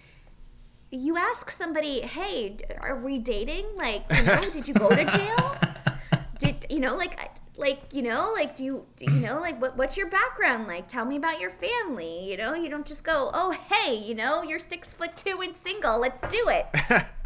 [0.91, 3.67] you ask somebody, "Hey, are we dating?
[3.77, 5.57] Like, you know, did you go to jail?
[6.39, 7.17] Did you know like
[7.57, 10.89] like you know like do you do you know like what, what's your background like
[10.89, 14.43] tell me about your family you know you don't just go oh hey you know
[14.43, 16.67] you're six foot two and single let's do it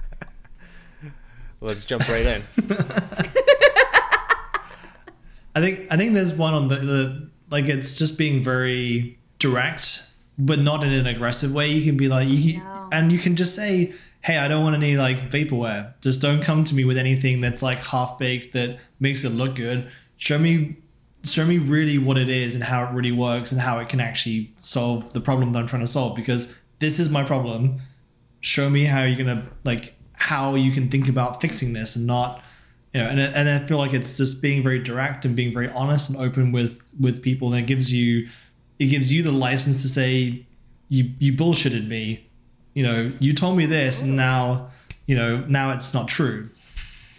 [1.60, 2.42] let's jump right in.
[5.54, 10.02] I think i think there's one on the, the like it's just being very direct
[10.38, 11.68] but not in an aggressive way.
[11.70, 12.90] You can be like you, No.
[12.92, 15.94] and you can just say hey i don't want any like vaporware.
[16.02, 19.54] Just don't come to me with anything that's like half baked that makes it look
[19.54, 19.90] good.
[20.18, 20.76] Show me
[21.24, 23.98] show me really what it is and how it really works and how it can
[24.00, 27.78] actually solve the problem that i'm trying to solve because this is my problem.
[28.42, 32.42] Show me how you're gonna like how you can think about fixing this and not
[32.92, 35.68] you know and, and i feel like it's just being very direct and being very
[35.70, 38.28] honest and open with with people and it gives you
[38.78, 40.46] it gives you the license to say
[40.88, 42.28] you you bullshitted me
[42.74, 44.68] you know you told me this and now
[45.06, 46.48] you know now it's not true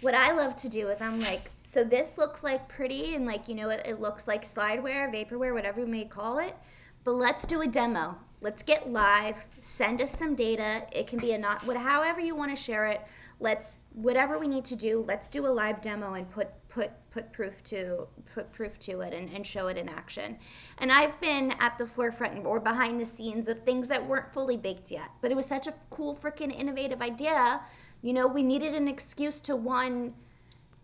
[0.00, 3.48] what I love to do is I'm like, so this looks like pretty and like,
[3.48, 6.56] you know, it, it looks like slideware, vaporware, whatever you may call it.
[7.04, 8.16] But let's do a demo.
[8.40, 9.36] Let's get live.
[9.60, 10.86] Send us some data.
[10.92, 13.02] It can be a not what however you want to share it.
[13.40, 17.32] Let's whatever we need to do, let's do a live demo and put put put
[17.32, 20.38] proof to put proof to it and, and show it in action.
[20.78, 24.56] And I've been at the forefront or behind the scenes of things that weren't fully
[24.56, 25.10] baked yet.
[25.20, 27.60] But it was such a cool freaking innovative idea
[28.02, 30.14] you know, we needed an excuse to one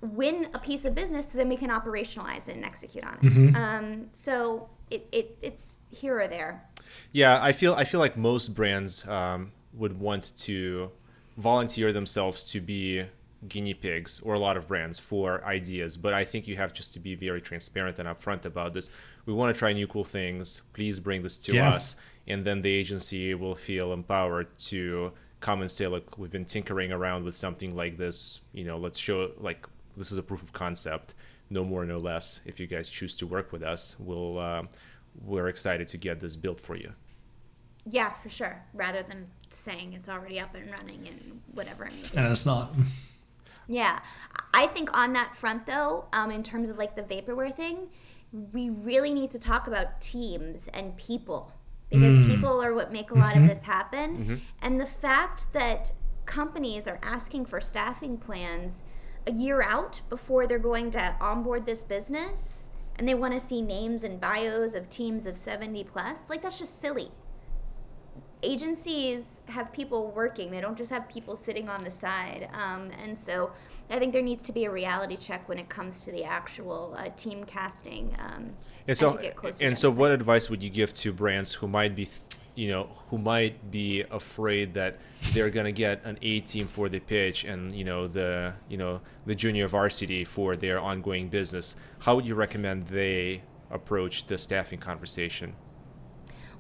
[0.01, 3.57] win a piece of business so then we can operationalize it and execute on it.
[3.57, 6.69] Um, so it, it it's here or there.
[7.13, 10.91] Yeah, I feel I feel like most brands um, would want to
[11.37, 13.05] volunteer themselves to be
[13.49, 15.97] guinea pigs, or a lot of brands for ideas.
[15.97, 18.91] But I think you have just to be very transparent and upfront about this.
[19.27, 20.63] We want to try new cool things.
[20.73, 21.71] Please bring this to Yeah.
[21.75, 26.47] us, and then the agency will feel empowered to come and say, "Look, we've been
[26.47, 28.41] tinkering around with something like this.
[28.53, 31.15] You know, let's show like this is a proof of concept."
[31.51, 32.41] No more, no less.
[32.47, 34.63] If you guys choose to work with us, we'll uh,
[35.23, 36.93] we're excited to get this built for you.
[37.87, 38.63] Yeah, for sure.
[38.73, 41.87] Rather than saying it's already up and running and whatever.
[41.87, 42.75] I mean, and it's not
[43.67, 44.01] Yeah,
[44.53, 47.89] I think on that front though, um, in terms of like the vaporware thing,
[48.53, 51.53] we really need to talk about teams and people
[51.91, 52.27] because mm.
[52.27, 53.49] people are what make a lot of mm-hmm.
[53.49, 54.17] this happen.
[54.17, 54.35] Mm-hmm.
[54.61, 55.93] And the fact that
[56.27, 58.83] companies are asking for staffing plans
[59.27, 63.61] a year out before they're going to onboard this business and they want to see
[63.61, 67.11] names and bios of teams of 70 plus, like that's just silly.
[68.43, 70.51] Agencies have people working.
[70.51, 72.51] They don't just have people sitting on the side.
[72.53, 73.53] Um, and so
[73.91, 76.95] i think there needs to be a reality check when it comes to the actual
[76.99, 78.15] uh, team casting.
[78.19, 78.53] Um,
[78.87, 81.67] And so, you get closer and so, what advice would you give to brands who
[81.69, 82.09] might be,
[82.55, 84.99] you know, who might be afraid that
[85.33, 89.01] they're gonna get an A team for the pitch and you know the you know
[89.27, 91.77] the junior varsity for their ongoing business?
[92.01, 95.55] How would you recommend they approach the staffing conversation?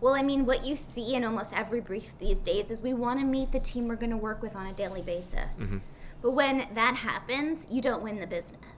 [0.00, 3.20] Well, I mean, what you see in almost every brief these days is we want
[3.20, 5.56] to meet the team we're going to work with on a daily basis.
[5.58, 5.78] Mm-hmm.
[6.20, 8.73] But when that happens, you don't win the business.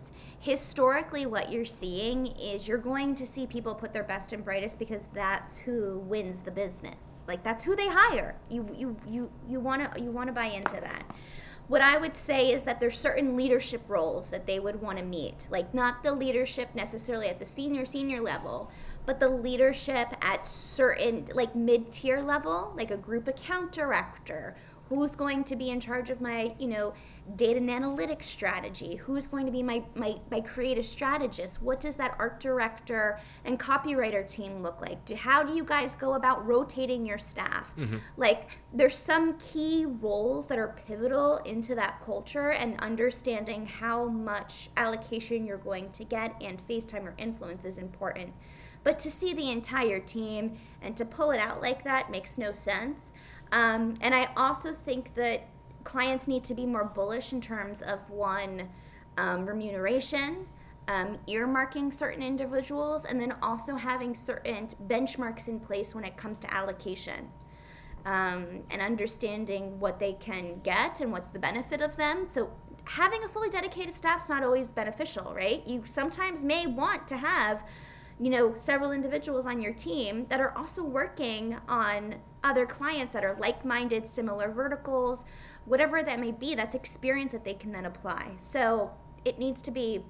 [0.46, 4.78] Historically, what you're seeing is you're going to see people put their best and brightest
[4.78, 7.18] because that's who wins the business.
[7.26, 8.36] Like that's who they hire.
[8.48, 11.02] You you you you want to you want to buy into that.
[11.66, 15.04] What I would say is that there's certain leadership roles that they would want to
[15.04, 15.48] meet.
[15.50, 18.70] Like not the leadership necessarily at the senior senior level,
[19.04, 24.56] but the leadership at certain like mid-tier level, like a group account director,
[24.88, 26.94] who's going to be in charge of my, you know,
[27.34, 31.96] data and analytics strategy, who's going to be my my, my creative strategist, what does
[31.96, 35.04] that art director and copywriter team look like?
[35.04, 37.74] Do, how do you guys go about rotating your staff?
[37.76, 37.98] Mm-hmm.
[38.16, 44.70] Like there's some key roles that are pivotal into that culture and understanding how much
[44.76, 48.32] allocation you're going to get and FaceTime or influence is important.
[48.84, 52.52] But to see the entire team and to pull it out like that makes no
[52.52, 53.10] sense.
[53.52, 55.48] Um, and I also think that
[55.84, 58.68] clients need to be more bullish in terms of one,
[59.16, 60.46] um, remuneration,
[60.88, 66.38] um, earmarking certain individuals, and then also having certain benchmarks in place when it comes
[66.40, 67.30] to allocation.
[68.04, 72.24] Um, and understanding what they can get and what's the benefit of them.
[72.24, 72.52] So
[72.84, 75.66] having a fully dedicated staff is not always beneficial, right?
[75.66, 77.64] You sometimes may want to have
[78.18, 82.14] you know several individuals on your team that are also working on
[82.46, 85.24] other clients that are like-minded similar verticals
[85.66, 88.36] whatever that may be that's experience that they can then apply.
[88.40, 88.92] So
[89.24, 90.04] it needs to be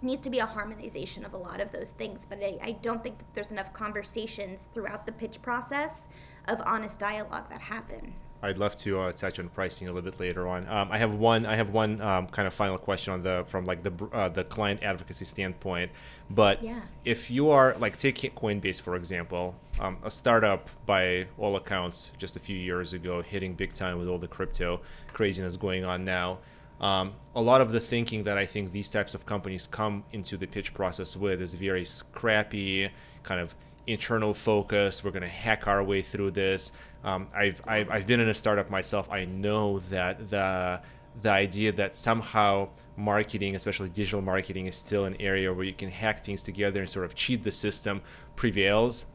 [0.00, 3.04] needs to be a harmonization of a lot of those things but I, I don't
[3.04, 6.08] think that there's enough conversations throughout the pitch process
[6.48, 8.14] of honest dialogue that happen
[8.44, 10.68] I'd love to uh, touch on pricing a little bit later on.
[10.68, 11.46] Um, I have one.
[11.46, 14.44] I have one um, kind of final question on the from like the uh, the
[14.44, 15.92] client advocacy standpoint.
[16.28, 16.80] But Yeah.
[17.04, 22.36] if you are like take Coinbase for example, um, a startup by all accounts just
[22.36, 24.80] a few years ago, hitting big time with all the crypto
[25.12, 26.38] craziness going on now.
[26.80, 30.36] Um, a lot of the thinking that I think these types of companies come into
[30.36, 32.90] the pitch process with is very scrappy,
[33.22, 33.54] kind of
[33.86, 35.02] internal focus.
[35.02, 36.72] We're to hack our way through this.
[37.04, 39.10] Um, I've, I've I've been in a startup myself.
[39.10, 40.80] I know that the
[41.20, 45.90] the idea that somehow marketing, especially digital marketing, is still an area where you can
[45.90, 48.00] hack things together and sort of cheat the system
[48.36, 49.06] prevails.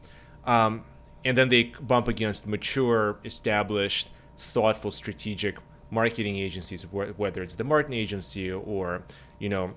[0.44, 0.84] Um,
[1.24, 5.58] and then they bump against mature, established, thoughtful, strategic
[5.90, 9.02] marketing agencies, wh- whether it's the Martin Agency or
[9.38, 9.74] you know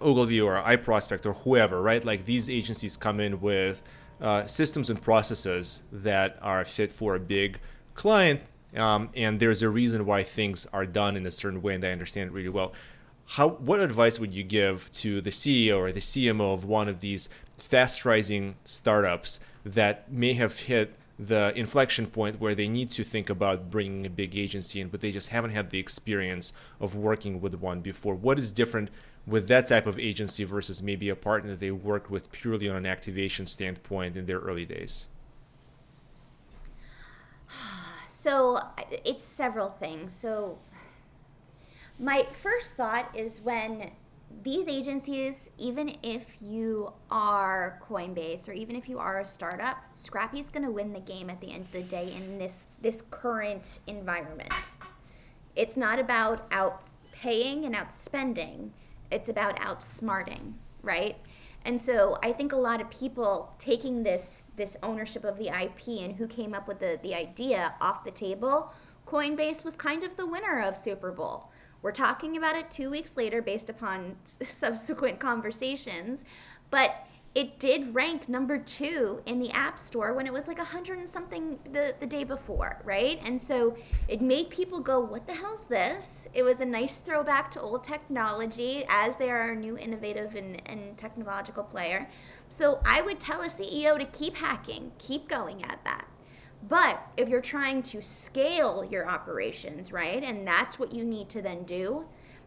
[0.00, 2.04] Ogilvy or iProspect or whoever, right?
[2.04, 3.82] Like these agencies come in with
[4.20, 7.58] uh, systems and processes that are fit for a big
[7.94, 8.40] client,
[8.76, 11.92] um, and there's a reason why things are done in a certain way, and they
[11.92, 12.72] understand it really well.
[13.26, 13.48] How?
[13.48, 17.28] What advice would you give to the CEO or the CMO of one of these
[17.58, 23.70] fast-rising startups that may have hit the inflection point where they need to think about
[23.70, 27.54] bringing a big agency in, but they just haven't had the experience of working with
[27.54, 28.14] one before?
[28.14, 28.90] What is different?
[29.26, 32.76] With that type of agency versus maybe a partner that they worked with purely on
[32.76, 35.06] an activation standpoint in their early days?
[38.06, 38.58] So
[39.04, 40.14] it's several things.
[40.14, 40.58] So
[41.98, 43.90] my first thought is when
[44.42, 50.50] these agencies, even if you are Coinbase or even if you are a startup, Scrappy's
[50.50, 53.80] going to win the game at the end of the day in this this current
[53.86, 54.52] environment.
[55.54, 58.70] It's not about outpaying and outspending.
[59.12, 61.16] It's about outsmarting, right?
[61.64, 66.00] And so I think a lot of people taking this this ownership of the IP
[66.02, 68.72] and who came up with the, the idea off the table,
[69.06, 71.50] Coinbase was kind of the winner of Super Bowl.
[71.80, 74.16] We're talking about it two weeks later based upon
[74.48, 76.24] subsequent conversations,
[76.70, 80.64] but it did rank number two in the App Store when it was like a
[80.64, 83.18] hundred and something the, the day before, right?
[83.24, 83.74] And so
[84.06, 86.28] it made people go, What the hell's this?
[86.34, 90.60] It was a nice throwback to old technology as they are a new innovative and,
[90.66, 92.10] and technological player.
[92.50, 96.06] So I would tell a CEO to keep hacking, keep going at that.
[96.68, 101.42] But if you're trying to scale your operations, right, and that's what you need to
[101.42, 102.04] then do,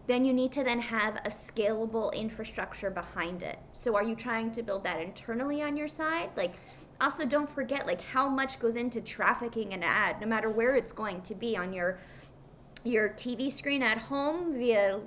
[0.08, 3.60] then you need to then have a scalable infrastructure behind it.
[3.74, 6.30] So are you trying to build that internally on your side?
[6.36, 6.56] Like
[7.02, 10.92] also don't forget like how much goes into trafficking an ad no matter where it's
[10.92, 12.00] going to be on your
[12.84, 15.00] your TV screen at home via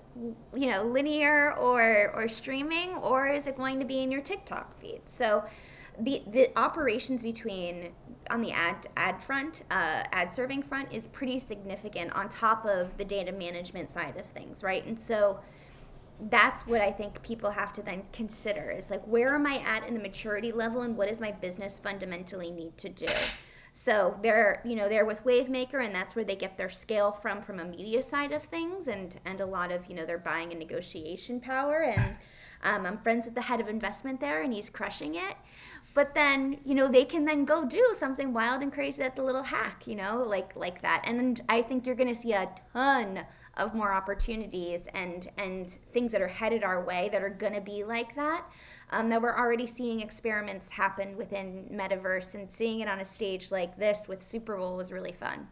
[0.54, 4.78] you know linear or or streaming or is it going to be in your TikTok
[4.80, 5.02] feed?
[5.04, 5.44] So
[5.98, 7.92] the the operations between
[8.30, 12.96] on the ad ad front, uh, ad serving front is pretty significant on top of
[12.98, 14.84] the data management side of things, right?
[14.86, 15.40] And so
[16.30, 19.86] that's what I think people have to then consider is like where am I at
[19.86, 23.06] in the maturity level and what does my business fundamentally need to do?
[23.72, 27.40] So they're you know they're with Wavemaker and that's where they get their scale from
[27.40, 30.50] from a media side of things and and a lot of you know their buying
[30.50, 32.16] and negotiation power and
[32.64, 35.36] um, I'm friends with the head of investment there and he's crushing it.
[35.98, 39.22] But then you know they can then go do something wild and crazy that's a
[39.24, 41.02] little hack you know like like that.
[41.04, 43.26] And I think you're gonna see a ton
[43.56, 47.60] of more opportunities and and things that are headed our way that are going to
[47.60, 48.44] be like that
[48.90, 53.50] um, that we're already seeing experiments happen within metaverse and seeing it on a stage
[53.50, 55.48] like this with super bowl was really fun.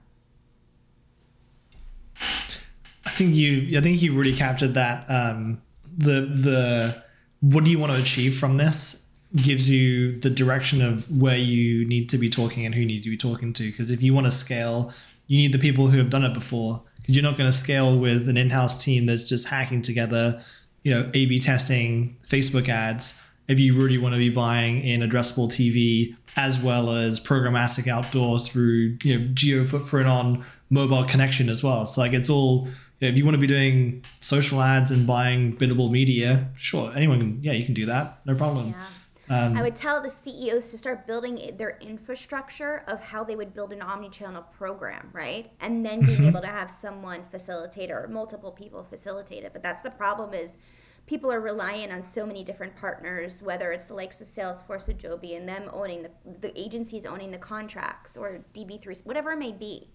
[3.05, 5.61] I think you I think you really captured that um,
[5.99, 7.03] the the
[7.41, 9.06] what do you want to achieve from this
[9.37, 13.03] gives you the direction of where you need to be talking and who you need
[13.03, 14.93] to be talking to because if you want to scale
[15.27, 17.99] you need the people who have done it before because you're not going to scale
[17.99, 20.41] with an in-house team that's just hacking together
[20.83, 25.49] you know A/B testing Facebook ads if you really want to be buying in addressable
[25.49, 31.63] TV as well as programmatic outdoor through you know geo footprint on mobile connection as
[31.63, 31.87] well.
[31.87, 32.69] So like it's all
[33.01, 37.41] if you want to be doing social ads and buying biddable media, sure, anyone.
[37.43, 38.71] Yeah, you can do that, no problem.
[38.71, 38.87] yeah
[39.29, 43.55] Um, I would tell the CEOs to start building their infrastructure of how they would
[43.55, 45.51] build an omni-channel program, right?
[45.61, 49.53] And then being able to have someone facilitate or multiple people facilitate it.
[49.53, 50.59] But that's the problem is
[51.07, 55.35] people are reliant on so many different partners, whether it's the likes of Salesforce, Adobe,
[55.35, 56.11] and them owning the,
[56.41, 59.91] the agencies owning the contracts or DB3, whatever it may be.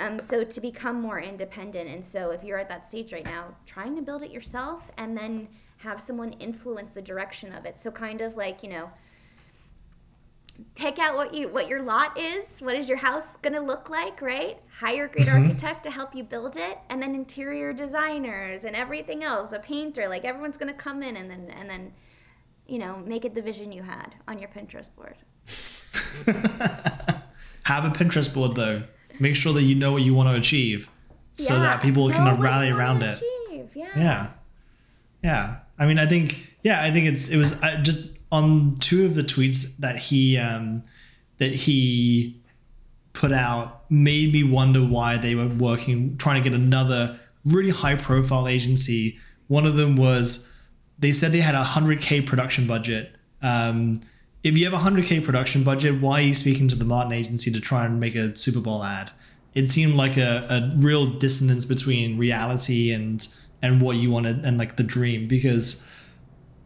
[0.00, 3.54] Um, so to become more independent, and so if you're at that stage right now,
[3.64, 5.48] trying to build it yourself and then
[5.78, 7.78] have someone influence the direction of it.
[7.78, 8.90] So kind of like you know,
[10.74, 13.90] pick out what you what your lot is what is your house going to look
[13.90, 15.42] like right hire a great Mm-hmm.
[15.48, 20.08] architect to help you build it and then interior designers and everything else a painter
[20.08, 21.92] like everyone's going to come in and then and then
[22.68, 25.16] you know make it the vision you had on your pinterest board
[27.64, 28.82] Have a Pinterest board though.
[29.18, 30.90] Make sure that you know what you want to achieve,
[31.32, 33.16] so Yeah, that people can rally around it.
[33.16, 34.30] achieve, yeah Yeah,
[35.22, 35.56] yeah.
[35.78, 39.14] I mean, I think yeah, I think it's it was uh, just on two of
[39.14, 40.82] the tweets that he um,
[41.38, 42.40] that he
[43.12, 47.94] put out made me wonder why they were working trying to get another really high
[47.94, 49.18] profile agency.
[49.48, 50.50] One of them was
[50.98, 53.14] they said they had a hundred k production budget.
[53.42, 54.00] Um,
[54.42, 57.12] if you have a hundred k production budget, why are you speaking to the Martin
[57.12, 59.10] agency to try and make a Super Bowl ad?
[59.54, 63.26] It seemed like a, a real dissonance between reality and
[63.64, 65.88] and what you wanted and like the dream because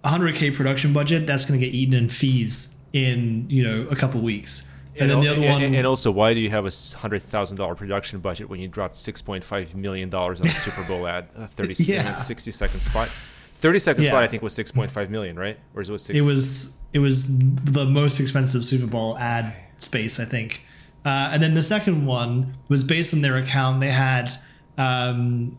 [0.04, 4.20] 100k production budget that's going to get eaten in fees in you know a couple
[4.20, 6.72] weeks and, then al- the other one and, and also, why do you have a
[6.96, 10.50] hundred thousand dollar production budget when you dropped six point five million dollars on a
[10.50, 12.16] Super Bowl ad, a thirty Yeah.
[12.20, 13.06] 60 second spot?
[13.06, 14.08] Thirty second Yeah.
[14.10, 15.56] spot, I think, was six point five million, right?
[15.76, 16.18] Or is it was six?
[16.18, 20.62] it was it was the most expensive super bowl ad space i think
[21.04, 24.28] uh, and then the second one was based on their account they had
[24.78, 25.56] um,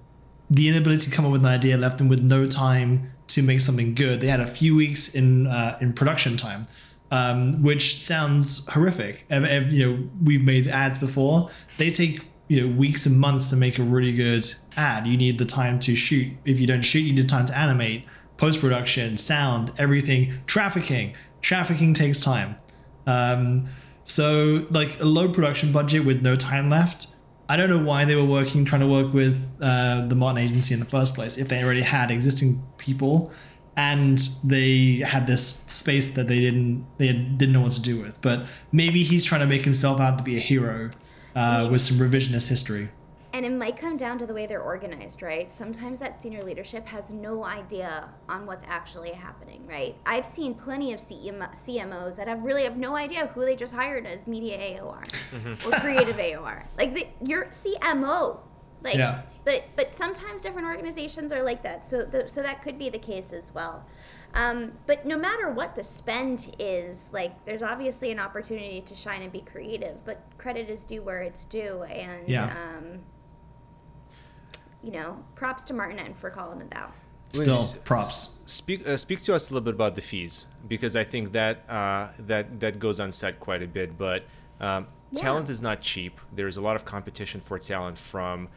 [0.50, 3.62] the inability to come up with an idea left them with no time to make
[3.62, 4.22] something good.
[4.22, 6.66] They had a few weeks in uh, in production time
[7.12, 9.26] um, which sounds horrific.
[9.30, 11.50] Ev- ev- you know we've made ads before.
[11.78, 15.08] They take you know weeks and months to make a really good ad.
[15.08, 16.34] You need the time to shoot.
[16.46, 18.06] If you don't shoot you need time to animate
[18.38, 20.34] post production sound everything.
[20.46, 21.16] Trafficking.
[21.42, 22.58] Trafficking takes time.
[23.08, 23.68] Um,
[24.06, 27.16] so like a low production budget with no time left
[27.50, 30.74] i don't know why they were working trying to work with uh, the martin agency
[30.74, 33.32] in the first place if they already had existing people
[33.80, 38.22] and they had this space that they didn't they didn't know what to do with.
[38.22, 40.90] But maybe he's trying to make himself out to be a hero
[41.34, 42.90] uh, with some revisionist history
[43.32, 45.54] And it might come down to the way they're organized, right?
[45.54, 49.96] Sometimes that senior leadership has no idea on what's actually happening, right?
[50.06, 53.74] I've seen plenty of CM- CMOs that have really have no idea who they just
[53.74, 56.64] hired as media AOR or creative AOR.
[56.78, 58.40] Like the, your CMO,
[58.84, 58.96] like.
[58.96, 59.22] Yeah.
[59.46, 63.00] But but sometimes different organizations are like that, so the, so that could be the
[63.00, 63.86] case as well.
[64.34, 69.22] Um, but no matter what the spend is, like there's obviously an opportunity to shine
[69.24, 72.54] and be creative, but credit is due where it's due, and Yeah.
[72.78, 73.00] um,
[74.84, 76.92] you know, props to Martin and for calling it out.
[77.32, 80.96] still Linsey, props Speak uh, speak to us a little bit about the fees because
[80.96, 83.98] I think that uh, that that goes unsaid quite a bit.
[83.98, 84.24] But
[84.60, 85.22] um, Yeah.
[85.22, 86.20] talent is not cheap.
[86.34, 88.48] There's a lot of competition for talent from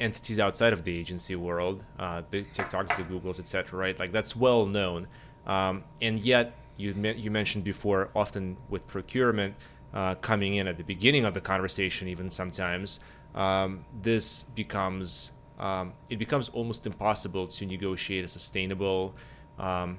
[0.00, 3.78] entities outside of the agency world, uh, the TikToks, the Googles, etc.
[3.78, 3.98] Right?
[3.98, 5.06] Like that's well known.
[5.46, 9.54] Um, and yet you men- you mentioned before, often with procurement
[9.92, 13.00] uh, coming in at the beginning of the conversation, even sometimes
[13.34, 19.14] um, this becomes um, it becomes almost impossible to negotiate a sustainable
[19.58, 19.98] um,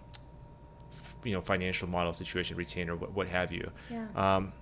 [0.93, 4.05] f- you know financial model situation retainer what, what have you Yeah.
[4.15, 4.53] um,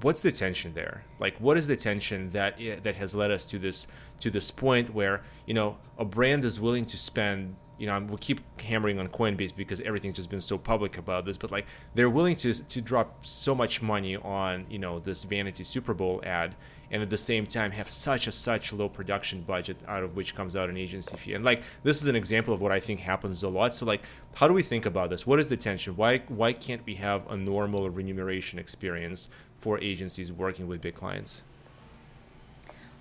[0.00, 3.58] what's the tension there like what is the tension that that has led us to
[3.58, 3.86] this
[4.20, 8.18] to this point where you know a brand is willing to spend you know we'll
[8.18, 12.10] keep hammering on coinbase because everything's just been so public about this but like they're
[12.10, 16.54] willing to to drop so much money on you know this vanity super bowl ad
[16.90, 20.34] and at the same time have such a such low production budget out of which
[20.34, 23.00] comes out an agency fee and like this is an example of what i think
[23.00, 24.02] happens a lot so like
[24.34, 27.28] how do we think about this what is the tension why why can't we have
[27.30, 29.28] a normal remuneration experience
[29.60, 31.42] for agencies working with big clients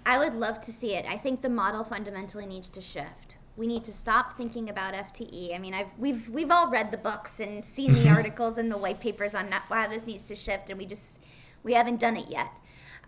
[0.09, 1.05] I would love to see it.
[1.05, 3.35] I think the model fundamentally needs to shift.
[3.57, 5.53] We need to stop thinking about FTE.
[5.53, 8.77] I mean, I've we've we've all read the books and seen the articles and the
[8.77, 11.19] white papers on that, why this needs to shift, and we just
[11.61, 12.57] we haven't done it yet.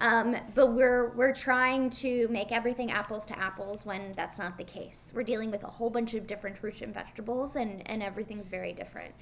[0.02, 4.64] Um, but we're we're trying to make everything apples to apples when that's not the
[4.64, 5.12] case.
[5.14, 8.72] We're dealing with a whole bunch of different fruits and vegetables, and and everything's very
[8.72, 9.14] different.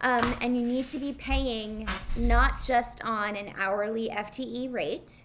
[0.00, 5.22] Um, and you need to be paying not just on an hourly FTE rate,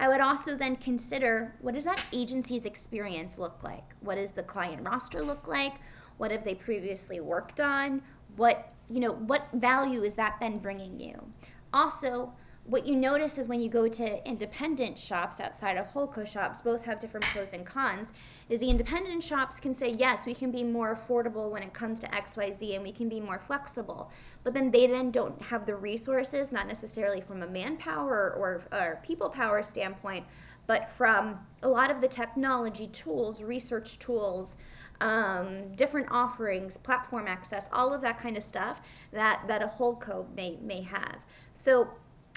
[0.00, 3.84] I would also then consider what does that agency's experience look like?
[4.00, 5.74] What does the client roster look like?
[6.16, 8.02] What have they previously worked on?
[8.36, 11.32] What, you know, what value is that then bringing you?
[11.72, 12.32] Also,
[12.66, 16.82] what you notice is when you go to independent shops outside of holdco shops, both
[16.84, 18.08] have different pros and cons,
[18.48, 22.00] is the independent shops can say, yes, we can be more affordable when it comes
[22.00, 24.10] to XYZ and we can be more flexible.
[24.44, 29.00] But then they then don't have the resources, not necessarily from a manpower or, or
[29.02, 30.24] people power standpoint,
[30.66, 34.56] but from a lot of the technology tools, research tools,
[35.02, 38.80] um, different offerings, platform access, all of that kind of stuff
[39.12, 41.18] that that a holdco may may have.
[41.52, 41.88] So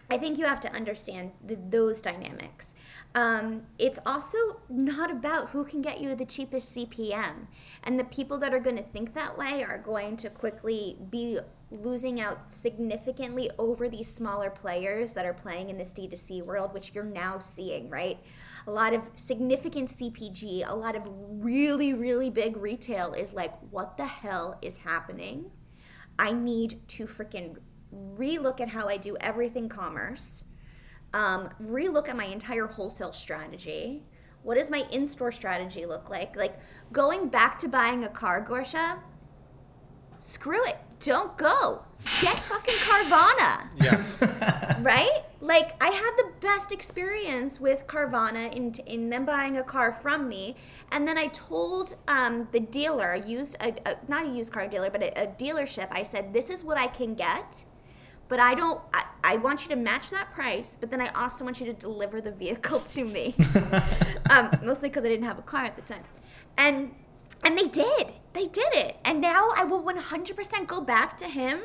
[0.10, 2.74] I think you have to understand the, those dynamics.
[3.14, 4.38] Um, it's also
[4.70, 7.48] not about who can get you the cheapest CPM.
[7.84, 11.40] And the people that are going to think that way are going to quickly be
[11.72, 16.94] losing out significantly over these smaller players that are playing in this D2C world, which
[16.94, 18.20] you're now seeing, right?
[18.68, 23.98] A lot of significant CPG, a lot of really, really big retail is like, what
[23.98, 25.52] the hell is happening?
[26.20, 27.58] I need to freaking
[27.94, 30.44] relook at how I do everything commerce,
[31.14, 34.04] um, relook at my entire wholesale strategy.
[34.44, 36.36] What does my in store strategy look like?
[36.36, 36.60] Like
[36.92, 39.00] going back to buying a car, Gosha,
[40.20, 40.78] screw it.
[41.00, 41.84] Don't go.
[42.22, 43.68] Get fucking Carvana.
[43.82, 44.80] Yeah.
[44.82, 45.24] right?
[45.42, 50.28] Like I had the best experience with Carvana in in them buying a car from
[50.28, 50.56] me,
[50.92, 54.90] and then I told um, the dealer, used a, a, not a used car dealer,
[54.90, 55.88] but a, a dealership.
[55.92, 57.66] I said, "This is what I can get."
[58.28, 58.82] But I don't.
[58.94, 61.74] I, I, want you to match that price, but then I also want you to
[61.74, 63.36] deliver the vehicle to me.
[64.30, 66.04] um, mostly because I didn't have a car at the time,
[66.58, 66.94] and
[67.44, 68.14] and they did.
[68.34, 71.62] They did it, and now I will 100% go back to him.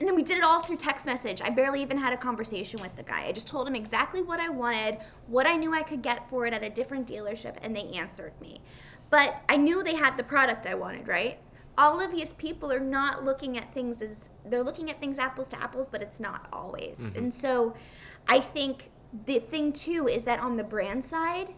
[0.00, 1.42] And we did it all through text message.
[1.42, 3.26] I barely even had a conversation with the guy.
[3.26, 4.96] I just told him exactly what I wanted,
[5.26, 8.32] what I knew I could get for it at a different dealership, and they answered
[8.40, 8.62] me.
[9.10, 11.38] But I knew they had the product I wanted, right?
[11.76, 15.48] All of these people are not looking at things as they're looking at things apples
[15.50, 16.98] to apples, but it's not always.
[16.98, 17.18] Mm-hmm.
[17.18, 17.74] And so
[18.28, 18.90] I think
[19.26, 21.54] the thing too is that on the brand side,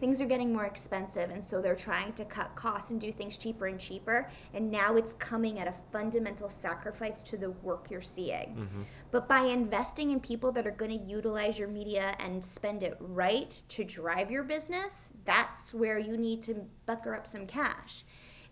[0.00, 3.36] things are getting more expensive and so they're trying to cut costs and do things
[3.36, 8.00] cheaper and cheaper and now it's coming at a fundamental sacrifice to the work you're
[8.00, 8.82] seeing mm-hmm.
[9.10, 12.96] but by investing in people that are going to utilize your media and spend it
[13.00, 16.54] right to drive your business that's where you need to
[16.86, 18.04] bucker up some cash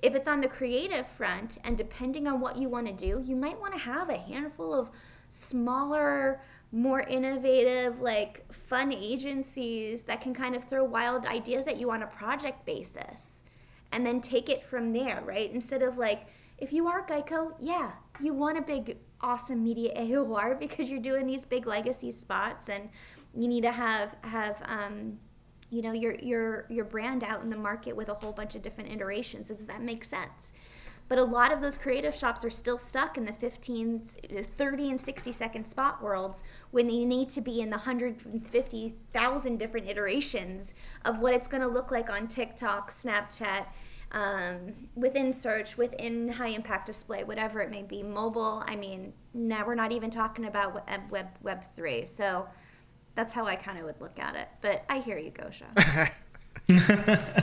[0.03, 3.35] if it's on the creative front, and depending on what you want to do, you
[3.35, 4.91] might want to have a handful of
[5.29, 6.41] smaller,
[6.73, 12.03] more innovative, like fun agencies that can kind of throw wild ideas at you on
[12.03, 13.43] a project basis
[13.93, 15.51] and then take it from there, right?
[15.53, 16.27] Instead of like,
[16.59, 21.27] if you are Geico, yeah, you want a big, awesome media AOR because you're doing
[21.27, 22.91] these big legacy spots and
[23.35, 25.19] you need to have have um,
[25.77, 28.63] you know your your your brand out in the market with a whole bunch of
[28.63, 30.53] different iterations does that make sense
[31.09, 35.01] but a lot of those creative shops are still stuck in the 15 30 and
[35.01, 40.75] 60 second spot worlds when they need to be in the 150,000 different iterations
[41.05, 43.67] of what it's going to look like on TikTok, Snapchat,
[44.13, 48.65] um, within search, within high impact display, whatever it may be, mobile.
[48.67, 52.05] I mean, now we're not even talking about web web, web 3.
[52.07, 52.49] So
[53.17, 54.49] that's how I kind of would look at it.
[54.61, 55.67] But I hear you, Gosha.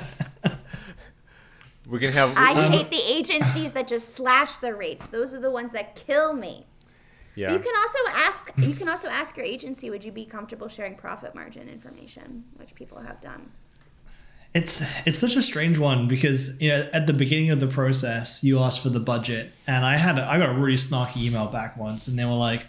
[1.88, 2.38] We're gonna have.
[2.38, 5.07] I um, hate the agencies that just slash the rates.
[5.07, 6.65] Those are the ones that kill me.
[7.36, 7.51] Yeah.
[7.51, 8.51] you can also ask.
[8.57, 12.76] You can also ask your agency, would you be comfortable sharing profit margin information, which
[12.76, 13.51] people have done.
[14.53, 18.43] It's it's such a strange one because you know at the beginning of the process
[18.43, 21.47] you asked for the budget and I had a, I got a really snarky email
[21.47, 22.67] back once and they were like,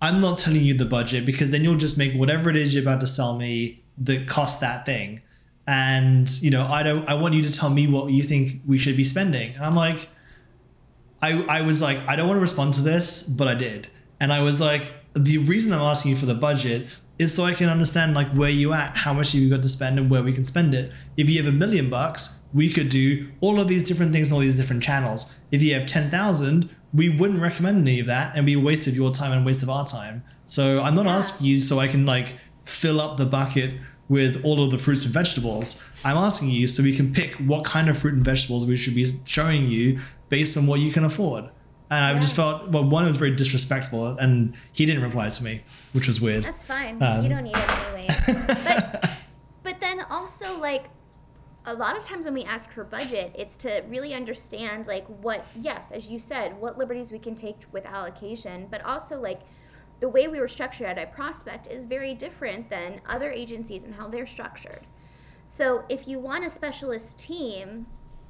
[0.00, 2.82] I'm not telling you the budget because then you'll just make whatever it is you're
[2.82, 5.22] about to sell me that cost that thing.
[5.66, 8.78] And you know, I don't I want you to tell me what you think we
[8.78, 9.54] should be spending.
[9.54, 10.08] And I'm like,
[11.22, 13.88] I I was like, I don't want to respond to this, but I did.
[14.20, 17.54] And I was like, the reason I'm asking you for the budget is so I
[17.54, 20.32] can understand like where you at, how much you've got to spend and where we
[20.32, 20.92] can spend it.
[21.16, 24.36] If you have a million bucks, we could do all of these different things on
[24.36, 25.34] all these different channels.
[25.50, 28.96] If you have 10,000, we wouldn't recommend any of that and be a waste of
[28.96, 30.24] your time and waste of our time.
[30.46, 31.16] So I'm not yeah.
[31.16, 33.72] asking you so I can like fill up the bucket
[34.08, 35.84] with all of the fruits and vegetables.
[36.04, 38.94] I'm asking you so we can pick what kind of fruit and vegetables we should
[38.94, 41.50] be showing you based on what you can afford.
[41.90, 45.62] And I just felt well, one was very disrespectful, and he didn't reply to me,
[45.92, 46.42] which was weird.
[46.42, 47.00] That's fine.
[47.00, 48.06] Um, you don't need it anyway.
[48.64, 49.22] but,
[49.62, 50.86] but then also like
[51.66, 55.44] a lot of times when we ask for budget, it's to really understand like what,
[55.60, 59.40] yes, as you said, what liberties we can take with allocation, but also like
[59.98, 64.06] the way we were structured at iProspect is very different than other agencies and how
[64.06, 64.86] they're structured.
[65.46, 67.86] So if you want a specialist team,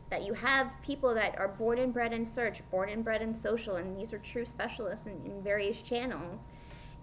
[0.08, 3.34] that you have people that are born and bred in search, born and bred in
[3.34, 6.46] social, and these are true specialists in, in various channels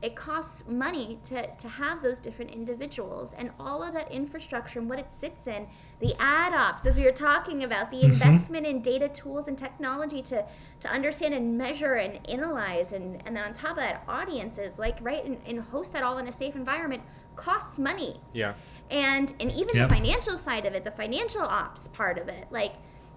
[0.03, 4.89] it costs money to, to have those different individuals and all of that infrastructure and
[4.89, 5.65] what it sits in
[6.01, 8.11] the ad ops as we were talking about the mm-hmm.
[8.11, 10.45] investment in data tools and technology to
[10.81, 14.97] to understand and measure and analyze and and then on top of that audiences like
[15.01, 17.01] right and, and host that all in a safe environment
[17.37, 18.53] costs money yeah
[18.91, 19.87] and and even yep.
[19.87, 22.73] the financial side of it the financial ops part of it like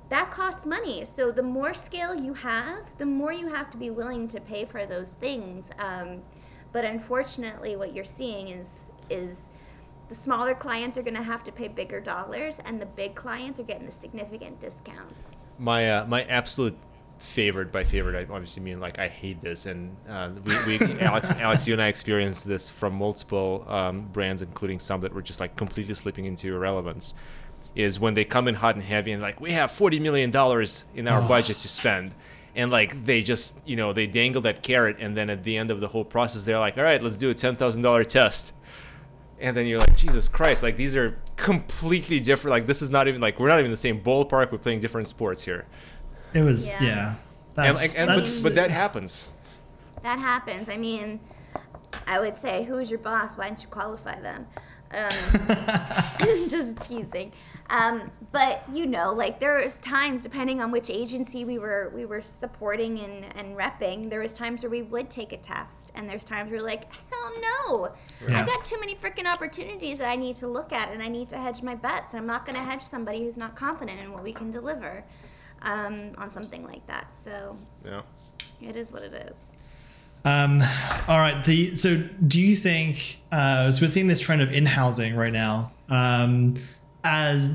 [0.09, 1.05] that costs money.
[1.05, 4.64] So the more scale you have, the more you have to be willing to pay
[4.64, 5.70] for those things.
[5.80, 6.22] Um,
[6.73, 9.49] but unfortunately, what you're seeing is is
[10.09, 13.59] the smaller clients are going to have to pay bigger dollars, and the big clients
[13.59, 15.33] are getting the significant discounts.
[15.59, 16.77] My uh, my absolute
[17.19, 21.31] favorite by favorite I obviously mean like I hate this and uh, we, we Alex
[21.31, 25.41] Alex you and I experienced this from multiple um, brands including some that were just
[25.41, 27.14] like completely slipping into irrelevance
[27.75, 30.85] is when they come in hot and heavy and like we have 40 million dollars
[30.95, 32.12] in our budget to spend
[32.57, 35.70] and like they just you know they dangle that carrot and then at the end
[35.70, 38.52] of the whole process they're like all right let's do a $10,000 test
[39.38, 43.07] and then you're like jesus christ like these are completely different like this is not
[43.07, 45.66] even like we're not even the same ballpark we're playing different sports here
[46.34, 46.82] It was Yeah.
[46.82, 47.09] yeah.
[47.59, 49.28] and, That's, and, but, that's- but that happens
[50.02, 50.68] That happens.
[50.68, 51.18] I mean,
[52.07, 53.36] I would say, who is your boss?
[53.36, 54.46] Why don't you qualify them?
[54.92, 55.09] Um,
[56.48, 57.32] just teasing.
[57.69, 62.05] Um, but you know, like there was times, depending on which agency we were we
[62.05, 66.09] were supporting and, and repping, there was times where we would take a test, and
[66.09, 67.93] there's times where we're like, hell no,
[68.29, 68.43] Yeah.
[68.43, 71.29] I got too many freaking opportunities that I need to look at, and I need
[71.31, 72.14] to hedge my bets.
[72.14, 75.05] I'm not going to hedge somebody who's not confident in what we can deliver
[75.62, 77.19] um, on something like that.
[77.19, 78.03] So yeah
[78.62, 79.37] it is what it is.
[80.25, 80.61] Um,
[81.07, 81.43] all right.
[81.45, 85.33] The so do you think uh, so we're seeing this trend of in housing right
[85.33, 85.73] now?
[85.89, 86.55] Um,
[87.07, 87.54] as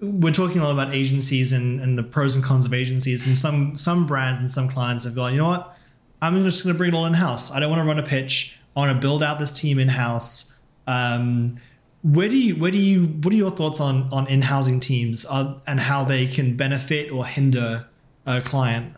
[0.00, 3.38] we're talking a lot about agencies and, and the pros and cons of agencies, and
[3.38, 5.76] some some brands and some clients have gone, you know what?
[6.20, 7.50] I'm just going to bring it all in house.
[7.50, 8.58] I don't want to run a pitch.
[8.76, 10.56] I want to build out this team in house.
[10.86, 11.58] Um,
[12.02, 15.24] where do you where do you what are your thoughts on on in housing teams
[15.28, 17.88] uh, and how they can benefit or hinder
[18.26, 18.96] a client?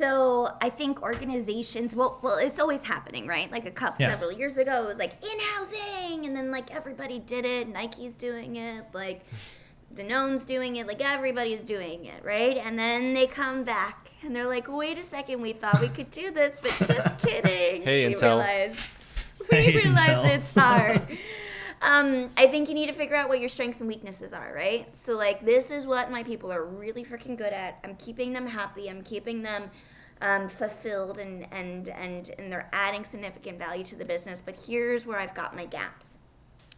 [0.00, 3.52] So I think organizations, well, well, it's always happening, right?
[3.52, 4.08] Like a couple Yeah.
[4.12, 7.68] several years ago, it was like in housing, and then like everybody did it.
[7.68, 9.20] Nike's doing it, like
[9.94, 12.56] Danone's doing it, like everybody's doing it, right?
[12.56, 16.10] And then they come back and they're like, "Wait a second, we thought we could
[16.10, 18.22] do this, but just kidding." Hey, we Intel.
[18.38, 19.06] realized
[19.50, 20.38] we Hey, realized Intel.
[20.38, 21.18] it's hard.
[21.82, 24.94] Um, I think you need to figure out what your strengths and weaknesses are, right?
[24.94, 27.78] So, like, this is what my people are really freaking good at.
[27.84, 28.90] I'm keeping them happy.
[28.90, 29.70] I'm keeping them
[30.20, 34.42] um, fulfilled, and and and and they're adding significant value to the business.
[34.44, 36.18] But here's where I've got my gaps,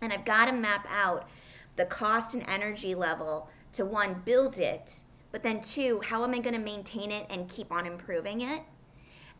[0.00, 1.28] and I've got to map out
[1.76, 5.00] the cost and energy level to one build it,
[5.30, 8.62] but then two, how am I going to maintain it and keep on improving it?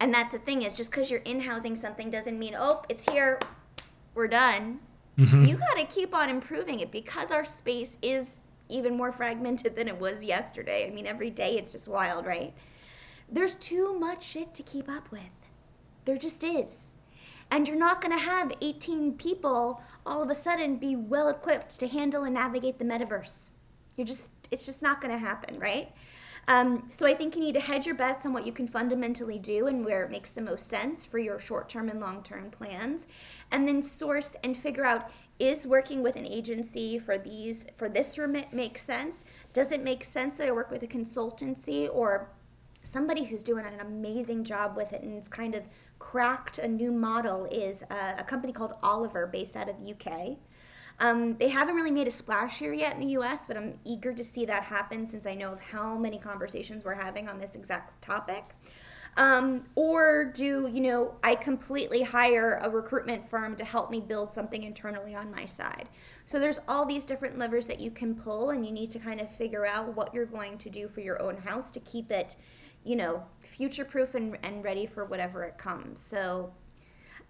[0.00, 3.08] And that's the thing is just because you're in housing something doesn't mean oh it's
[3.10, 3.38] here,
[4.14, 4.80] we're done.
[5.18, 5.44] Mm-hmm.
[5.44, 8.36] You got to keep on improving it because our space is
[8.68, 10.86] even more fragmented than it was yesterday.
[10.86, 12.54] I mean, every day it's just wild, right?
[13.30, 15.22] There's too much shit to keep up with.
[16.04, 16.92] There just is.
[17.50, 21.78] And you're not going to have 18 people all of a sudden be well equipped
[21.80, 23.50] to handle and navigate the metaverse.
[23.96, 25.92] You're just, it's just not going to happen, right?
[26.48, 29.38] Um, so I think you need to hedge your bets on what you can fundamentally
[29.38, 33.06] do and where it makes the most sense for your short-term and long-term plans,
[33.50, 38.18] and then source and figure out is working with an agency for these for this
[38.18, 39.24] remit make sense?
[39.52, 42.28] Does it make sense that I work with a consultancy or
[42.84, 45.68] somebody who's doing an amazing job with it and it's kind of
[45.98, 50.36] cracked a new model is a, a company called Oliver based out of the UK.
[51.02, 54.14] Um, they haven't really made a splash here yet in the US, but I'm eager
[54.14, 57.56] to see that happen since I know of how many conversations we're having on this
[57.56, 58.44] exact topic.
[59.16, 64.32] Um, or do, you know, I completely hire a recruitment firm to help me build
[64.32, 65.88] something internally on my side?
[66.24, 69.20] So there's all these different levers that you can pull, and you need to kind
[69.20, 72.36] of figure out what you're going to do for your own house to keep it,
[72.84, 75.98] you know, future proof and, and ready for whatever it comes.
[76.00, 76.54] So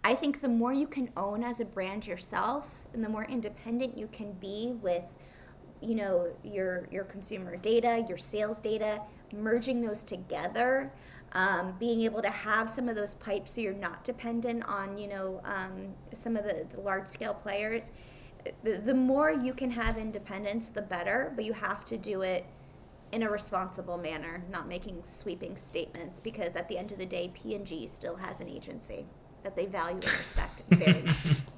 [0.05, 3.97] I think the more you can own as a brand yourself and the more independent
[3.97, 5.05] you can be with
[5.81, 9.01] you know your your consumer data your sales data
[9.33, 10.93] merging those together
[11.33, 15.09] um, being able to have some of those pipes so you're not dependent on you
[15.09, 17.91] know um, some of the, the large scale players.
[18.65, 22.45] The, the more you can have independence the better but you have to do it
[23.13, 27.31] in a responsible manner not making sweeping statements because at the end of the day
[27.35, 29.07] p&g still has an agency
[29.43, 31.17] that they value and respect very much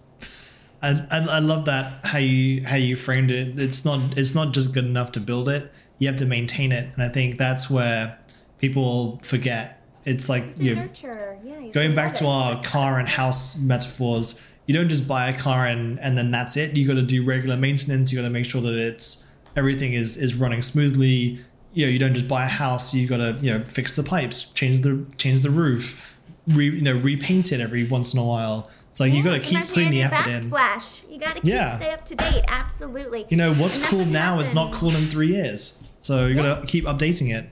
[0.85, 3.59] I, I, I love that how you how you framed it.
[3.59, 5.73] It's not it's not just good enough to build it.
[5.99, 8.19] You have to maintain it, and I think that's where
[8.59, 9.81] people forget.
[10.05, 12.29] It's like to you nurture yeah you going back to it.
[12.29, 14.47] our car and house metaphors.
[14.67, 16.77] You don't just buy a car and and then that's it.
[16.77, 18.13] You got to do regular maintenance.
[18.13, 21.41] You got to make sure that it's everything is is running smoothly.
[21.73, 22.93] You know, you don't just buy a house.
[22.95, 26.14] You got to you know fix the pipes, change the change the roof,
[26.49, 28.71] re, you know repaint it every once in a while.
[28.89, 30.51] It's like you got to keep putting the effort do in.
[30.51, 31.01] backsplash.
[31.11, 31.77] You got to keep Yeah.
[31.77, 32.45] stay up to date.
[32.47, 33.27] Absolutely.
[33.29, 35.83] You know, what's cool what now is not cool in three years.
[35.99, 37.51] So you got to keep updating it.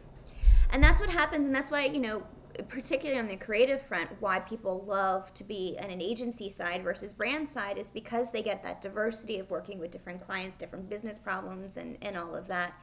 [0.71, 2.23] and that's what happens and that's why you know
[2.69, 7.13] particularly on the creative front why people love to be on an agency side versus
[7.15, 11.19] brand side is because they get that diversity of working with different clients different business
[11.19, 12.75] problems and, and all of that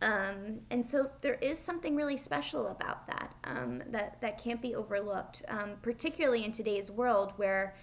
[0.00, 4.74] um, and so there is something really special about that um, that that can't be
[4.74, 7.74] overlooked um, particularly in today's world where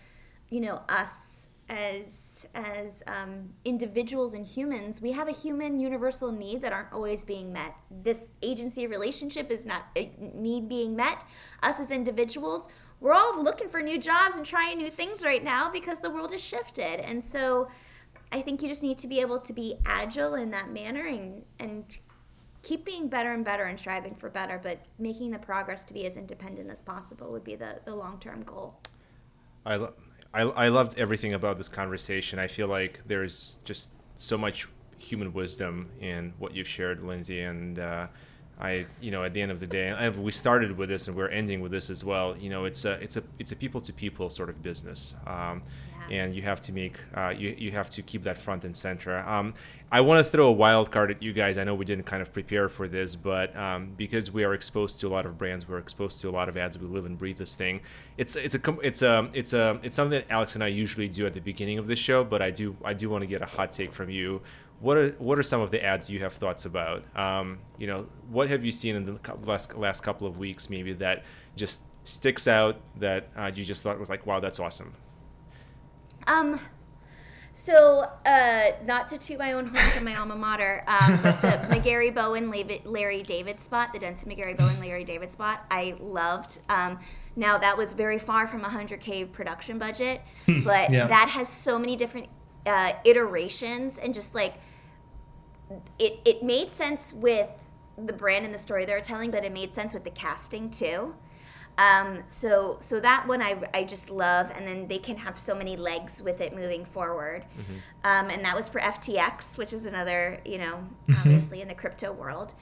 [0.49, 6.61] you know us as as um, individuals and humans we have a human universal need
[6.61, 7.75] that aren't always being met.
[8.03, 11.25] This agency relationship is not a need being met.
[11.63, 12.67] Us as individuals
[13.01, 16.31] we're all looking for new jobs and trying new things right now because the world
[16.31, 17.01] has shifted.
[17.01, 17.67] And so
[18.31, 21.43] i think you just need to be able to be agile in that manner and
[21.59, 21.99] and
[22.65, 26.05] keep being better and better and striving for better but making the progress to be
[26.05, 28.77] as independent as possible would be the, the long-term goal
[29.65, 29.93] I, lo-
[30.33, 32.37] I, I loved everything about this conversation.
[32.39, 34.67] I feel like there's just so much
[34.99, 37.47] human wisdom in what you've shared, Linsey.
[37.49, 38.07] And uh,
[38.59, 41.15] I, you know, at the end of the day, I, we started with this and
[41.17, 42.37] we're ending with this as well.
[42.37, 45.15] You know, it's a it's a it's a people to people sort of business.
[45.25, 45.63] Um,
[45.94, 45.94] Yeah.
[46.11, 49.19] And you have to make uh, you, you have to keep that front and center.
[49.19, 49.53] Um,
[49.91, 51.57] i want to throw a wild card at you guys.
[51.57, 54.99] I know we didn't kind of prepare for this but um, because we are exposed
[55.01, 57.17] to a lot of brands we're exposed to a lot of ads we live and
[57.17, 57.81] breathe this thing.
[58.17, 61.25] It's it's a it's a it's a it's something that alex and i usually do
[61.25, 63.45] at the beginning of the show but i do i do want to get a
[63.45, 64.41] hot take from you.
[64.79, 67.03] What are what are some of the ads you have thoughts about?
[67.17, 70.93] Um, you know what have you seen in the last last couple of weeks maybe
[70.93, 71.23] that
[71.55, 74.93] just sticks out that uh, you just thought was like wow that's awesome
[76.27, 76.59] Um,
[77.53, 81.47] so uh, not to toot my own horn from my alma mater, um, but the
[81.75, 82.51] McGarry Bowen
[82.83, 86.59] Larry, David spot, the Dentsu McGarry Bowen Larry David spot, I loved.
[86.67, 86.99] Um,
[87.37, 91.07] now that was very far from a hundred k production budget, but yeah.
[91.07, 92.27] that has so many different
[92.65, 94.55] uh, iterations and just like
[95.97, 97.49] it, it made sense with
[97.97, 100.69] the brand and the story they were telling, but it made sense with the casting
[100.69, 101.15] too.
[101.77, 105.53] Um, so so that one I, I just love, and then they can have so
[105.53, 107.45] many legs with it moving forward.
[108.03, 112.11] Um, and that was for FTX, which is another you know obviously in the crypto
[112.11, 112.53] world.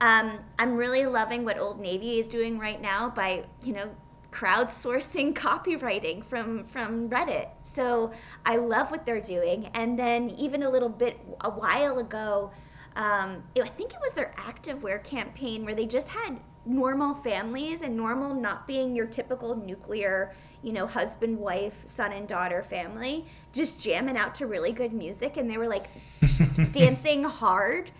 [0.00, 3.90] Um, I'm really loving what Old Navy is doing right now by you know
[4.32, 7.48] crowdsourcing copywriting from from Reddit.
[7.62, 8.12] So
[8.44, 9.66] I love what they're doing.
[9.74, 12.50] And then even a little bit a while ago,
[12.96, 17.96] um, I think it was their activewear campaign where they just had normal families and
[17.96, 23.82] normal not being your typical nuclear, you know, husband, wife, son and daughter family, just
[23.82, 25.88] jamming out to really good music and they were like
[26.72, 27.90] dancing hard.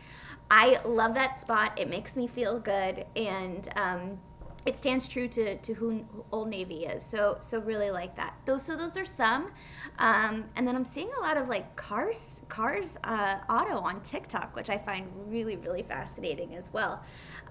[0.50, 1.78] I love that spot.
[1.78, 4.18] It makes me feel good and um,
[4.64, 7.04] it stands true to, to who Old Navy is.
[7.04, 8.34] So so really like that.
[8.44, 9.50] Those so those are some,
[9.98, 14.54] um, and then I'm seeing a lot of like cars cars uh, auto on TikTok,
[14.54, 17.02] which I find really really fascinating as well.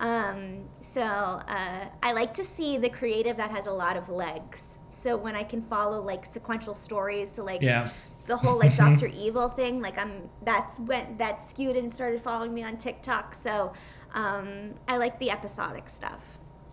[0.01, 4.77] Um, so uh, I like to see the creative that has a lot of legs.
[4.91, 7.89] So when I can follow like sequential stories to like Yeah.
[8.27, 12.53] the whole like Doctor Evil thing, like I'm that's when that skewed and started following
[12.53, 13.35] me on TikTok.
[13.35, 13.73] So
[14.13, 16.21] um, I like the episodic stuff.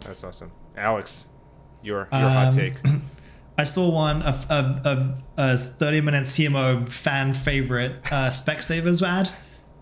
[0.01, 0.51] That's awesome.
[0.76, 1.26] Alex,
[1.83, 2.74] your your hot Um, take.
[3.59, 4.89] I saw one a, a,
[5.37, 9.31] a, a 30 minute CMO fan favorite uh, Specsavers ad.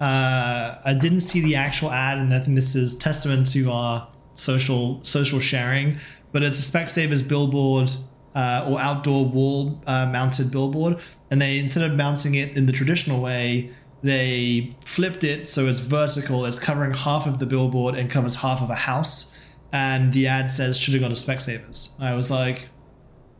[0.00, 4.08] Uh, I didn't see the actual ad, and I think this is testament to our
[4.34, 5.98] social social sharing.
[6.32, 7.90] But it's a Specsavers billboard
[8.34, 10.98] uh, or outdoor wall uh, mounted billboard,
[11.30, 13.70] and they instead of mounting it in the traditional way,
[14.02, 16.44] they flipped it so it's vertical.
[16.44, 19.32] It's covering half of the billboard and covers half of a house.
[19.72, 22.68] And the ad says, "Should have gone to Specsavers." I was like,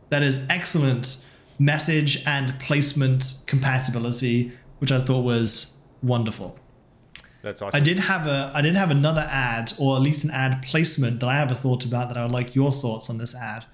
[0.09, 1.25] that is excellent
[1.59, 6.57] message and placement compatibility, which I thought was wonderful.
[7.41, 7.77] That's awesome.
[7.79, 11.19] I did have a I did have another ad, or at least an ad placement
[11.19, 13.65] that I have a thought about that I would like your thoughts on this ad.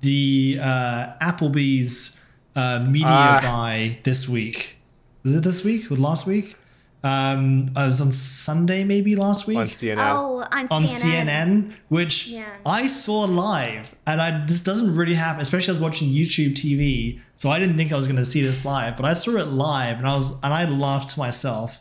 [0.00, 2.22] The uh, Applebee's
[2.54, 3.40] uh, media Ah.
[3.42, 4.76] buy this week.
[5.24, 6.56] Was it this week or last week?
[7.04, 9.98] Um, I was on Sunday, maybe last week on CNN.
[9.98, 11.26] Oh, on, on CNN.
[11.26, 12.46] CNN, which Yeah.
[12.66, 15.40] I saw live, and I this doesn't really happen.
[15.40, 18.42] Especially I was watching YouTube TV, so I didn't think I was going to see
[18.42, 21.78] this live, but I saw it live, and I was and I laughed to myself.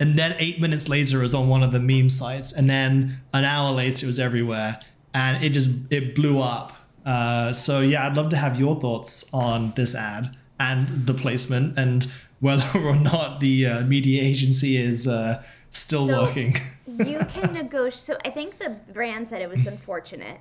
[0.00, 3.20] And then eight minutes later, it was on one of the meme sites, and then
[3.34, 4.80] an hour later, it was everywhere,
[5.12, 6.72] and it just it blew up.
[7.04, 11.78] Uh, so yeah, I'd love to have your thoughts on this ad and the placement,
[11.78, 12.10] and
[12.40, 16.54] whether or not the uh, media agency is uh, still So- working.
[16.86, 17.94] you can negotiate.
[17.94, 20.40] So I think the brand said it was unfortunate.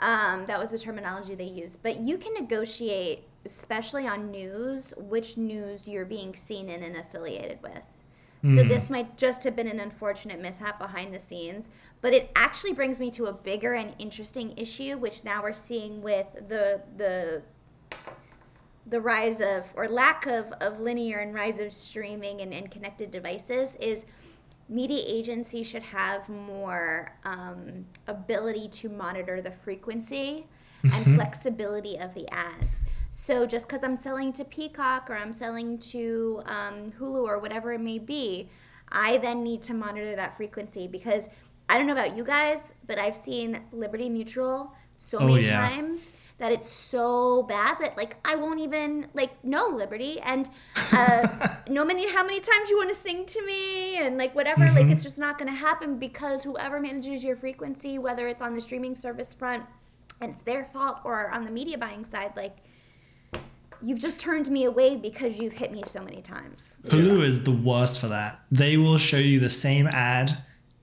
[0.00, 1.82] Um, that was the terminology they used.
[1.82, 7.58] But you can negotiate, especially on news, which news you're being seen in and affiliated
[7.62, 7.82] with.
[8.46, 11.68] So this might just have been an unfortunate mishap behind the scenes,
[12.00, 16.02] but it actually brings me to a bigger and interesting issue, which now we're seeing
[16.02, 17.42] with the the
[18.88, 23.10] the rise of or lack of, of linear and rise of streaming and, and connected
[23.10, 24.04] devices is
[24.68, 30.46] media agencies should have more um, ability to monitor the frequency
[30.84, 32.84] and flexibility of the ads.
[33.10, 37.72] So just because I'm selling to Peacock or I'm selling to um, Hulu or whatever
[37.72, 38.48] it may be,
[38.90, 41.24] I then need to monitor that frequency because
[41.68, 45.68] I don't know about you guys, but I've seen Liberty Mutual so Oh, many yeah.
[45.68, 50.48] times that it's so bad that like I won't even like no Liberty and
[50.92, 51.26] uh,
[51.68, 54.76] no many how many times you want to sing to me and like whatever Mm-hmm.
[54.76, 58.54] like it's just not going to happen because whoever manages your frequency whether it's on
[58.54, 59.64] the streaming service front
[60.20, 62.56] and it's their fault or on the media buying side like
[63.82, 66.76] you've just turned me away because you've hit me so many times.
[66.86, 68.40] Hulu is the worst for that.
[68.50, 70.36] They will show you the same ad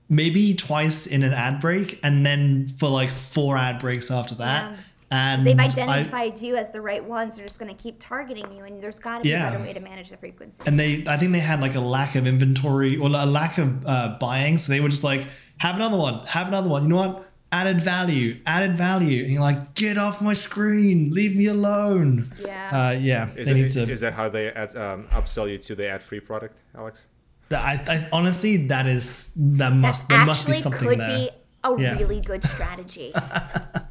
[0.08, 4.70] maybe twice in an ad break and then for like four ad breaks after that.
[4.70, 4.76] Yeah.
[5.10, 7.36] And They've I- identified you as the right ones.
[7.36, 9.48] They're just going to keep targeting you, and there's got to be Yeah.
[9.48, 10.62] a better way to manage the frequency.
[10.66, 13.86] and they I think they had like a lack of inventory or a lack of
[13.86, 15.22] uh, buying, so they were just like,
[15.58, 16.82] have another one, have another one.
[16.84, 17.30] You know what?
[17.52, 22.28] Added value, added value, and you're like, get off my screen, leave me alone.
[22.44, 22.70] Yeah.
[22.72, 23.30] uh, yeah.
[23.36, 23.82] Is, they need it, to.
[23.82, 27.06] is that how they ad, um, upsell you to the ad-free product, Alex?
[27.48, 30.98] that- I, I honestly, that is that must there that must be actually something could
[30.98, 31.18] there.
[31.18, 31.30] be
[31.62, 31.96] a Yeah.
[31.98, 33.12] really good strategy.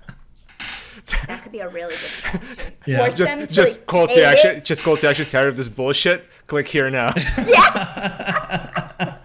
[1.27, 2.61] that could be a really good strategy.
[2.85, 2.97] Yeah.
[2.99, 4.55] Force Just, them to just call to hate action.
[4.57, 4.65] it.
[4.65, 5.25] Just call to action.
[5.25, 6.25] Tired of this bullshit?
[6.47, 7.13] Click here now.
[7.47, 9.17] Yeah.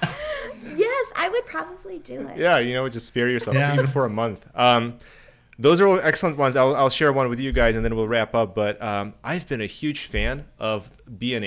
[0.76, 2.38] Yes, I would probably do it.
[2.38, 3.74] yeah, you know, just spare yourself Yeah.
[3.74, 4.46] even for a month.
[4.54, 4.96] Um,
[5.58, 6.56] those are all excellent ones.
[6.56, 8.54] I'll, I'll share one with you guys and then we'll wrap up.
[8.54, 11.44] But um, I've been a huge fan of B&H and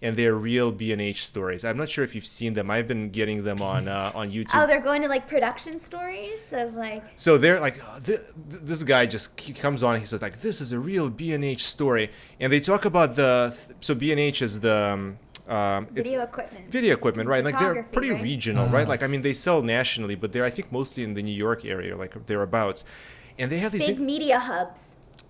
[0.00, 1.64] their real B&H stories.
[1.64, 2.70] I'm not sure if you've seen them.
[2.70, 4.50] I've been getting them on uh, on YouTube.
[4.54, 7.74] Oh, they're going to like production stories of like So they're like,
[8.04, 8.20] th-
[8.50, 9.98] th- this guy just he comes on.
[9.98, 13.14] He says like, this is a real B and H story, and they talk about
[13.16, 15.18] the so B and H is the um,
[15.54, 16.70] um, it's video equipment.
[16.70, 17.44] video equipment, right?
[17.44, 18.22] Like they're pretty right?
[18.22, 18.88] regional, right?
[18.88, 21.64] Like I mean, they sell nationally, but they're I think mostly in the New York
[21.64, 22.84] area, like thereabouts,
[23.38, 24.80] and they have these Big media hubs.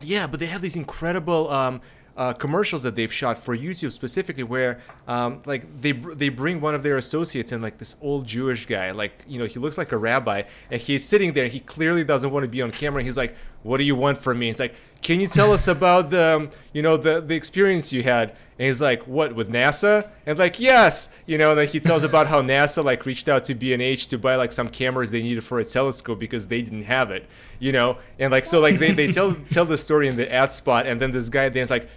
[0.01, 1.81] yeah, but they have these incredible um,
[2.17, 6.75] uh, commercials that they've shot for YouTube specifically, where um, like they they bring one
[6.75, 9.93] of their associates in, like this old Jewish guy, like you know he looks like
[9.93, 11.49] a rabbi, and he's sitting there.
[11.49, 13.03] He clearly doesn't want to be on camera.
[13.03, 16.11] He's like, "What do you want from me?" He's like, "Can you tell us about
[16.11, 20.11] the um, you know the the experience you had?" And he's like, "What with NASA?"
[20.27, 21.55] And like, "Yes," you know.
[21.55, 24.37] Then he tells about how NASA like reached out to B and H to buy
[24.37, 27.27] like some cameras they needed for a telescope because they didn't have it,
[27.59, 27.97] you know.
[28.19, 31.01] And like so like they, they tell tell the story in the ad spot, and
[31.01, 31.89] then this guy then's like,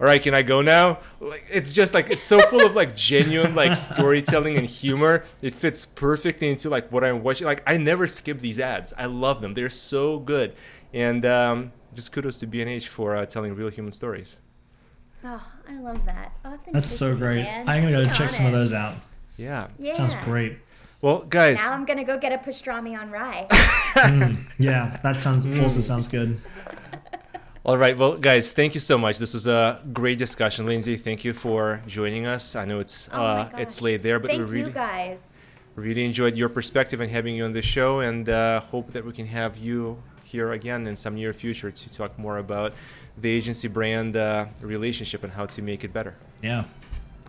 [0.00, 2.96] "All right, can I go now?" Like it's just like it's so full of like
[2.96, 5.24] genuine like storytelling and humor.
[5.42, 7.46] It fits perfectly into like what I'm watching.
[7.46, 8.94] Like I never skip these ads.
[8.96, 9.52] I love them.
[9.52, 10.54] They're so good.
[10.96, 14.38] And um, just kudos to B and H for uh, telling real human stories.
[15.22, 16.32] Oh, I love that.
[16.44, 17.42] Oh, That's so great.
[17.44, 17.68] Man.
[17.68, 18.94] I'm gonna go Be check some of those out.
[19.36, 19.68] Yeah.
[19.78, 19.92] Yeah.
[19.92, 20.58] Sounds great.
[21.02, 23.46] Well, guys, Now I'm gonna go get a pastrami on rye.
[24.58, 25.62] Yeah, that sounds Mm.
[25.62, 26.40] also sounds good.
[27.66, 29.18] All right, well, guys, thank you so much.
[29.18, 30.98] This was a great discussion, Linsey.
[30.98, 32.54] Thank you for joining us.
[32.56, 35.20] I know it's Oh uh, it's late there, but we really you guys.
[35.74, 39.12] really enjoyed your perspective and having you on the show, and uh, hope that we
[39.12, 42.72] can have you here again in some near future to talk more about
[43.16, 46.14] the agency brand uh, relationship and how to make it better.
[46.42, 46.64] Yeah.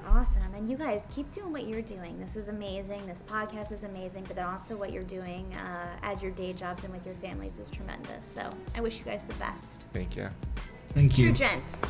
[0.08, 0.54] Awesome.
[0.56, 2.18] And you guys keep doing what you're doing.
[2.20, 3.06] This is amazing.
[3.06, 4.24] This podcast is amazing.
[4.26, 7.60] But then also what you're doing uh, as your day jobs and with your families
[7.60, 8.26] is tremendous.
[8.34, 9.84] So I wish you guys the best.
[9.94, 10.28] Thank you.
[10.90, 11.34] Thank True you.
[11.34, 11.82] gents.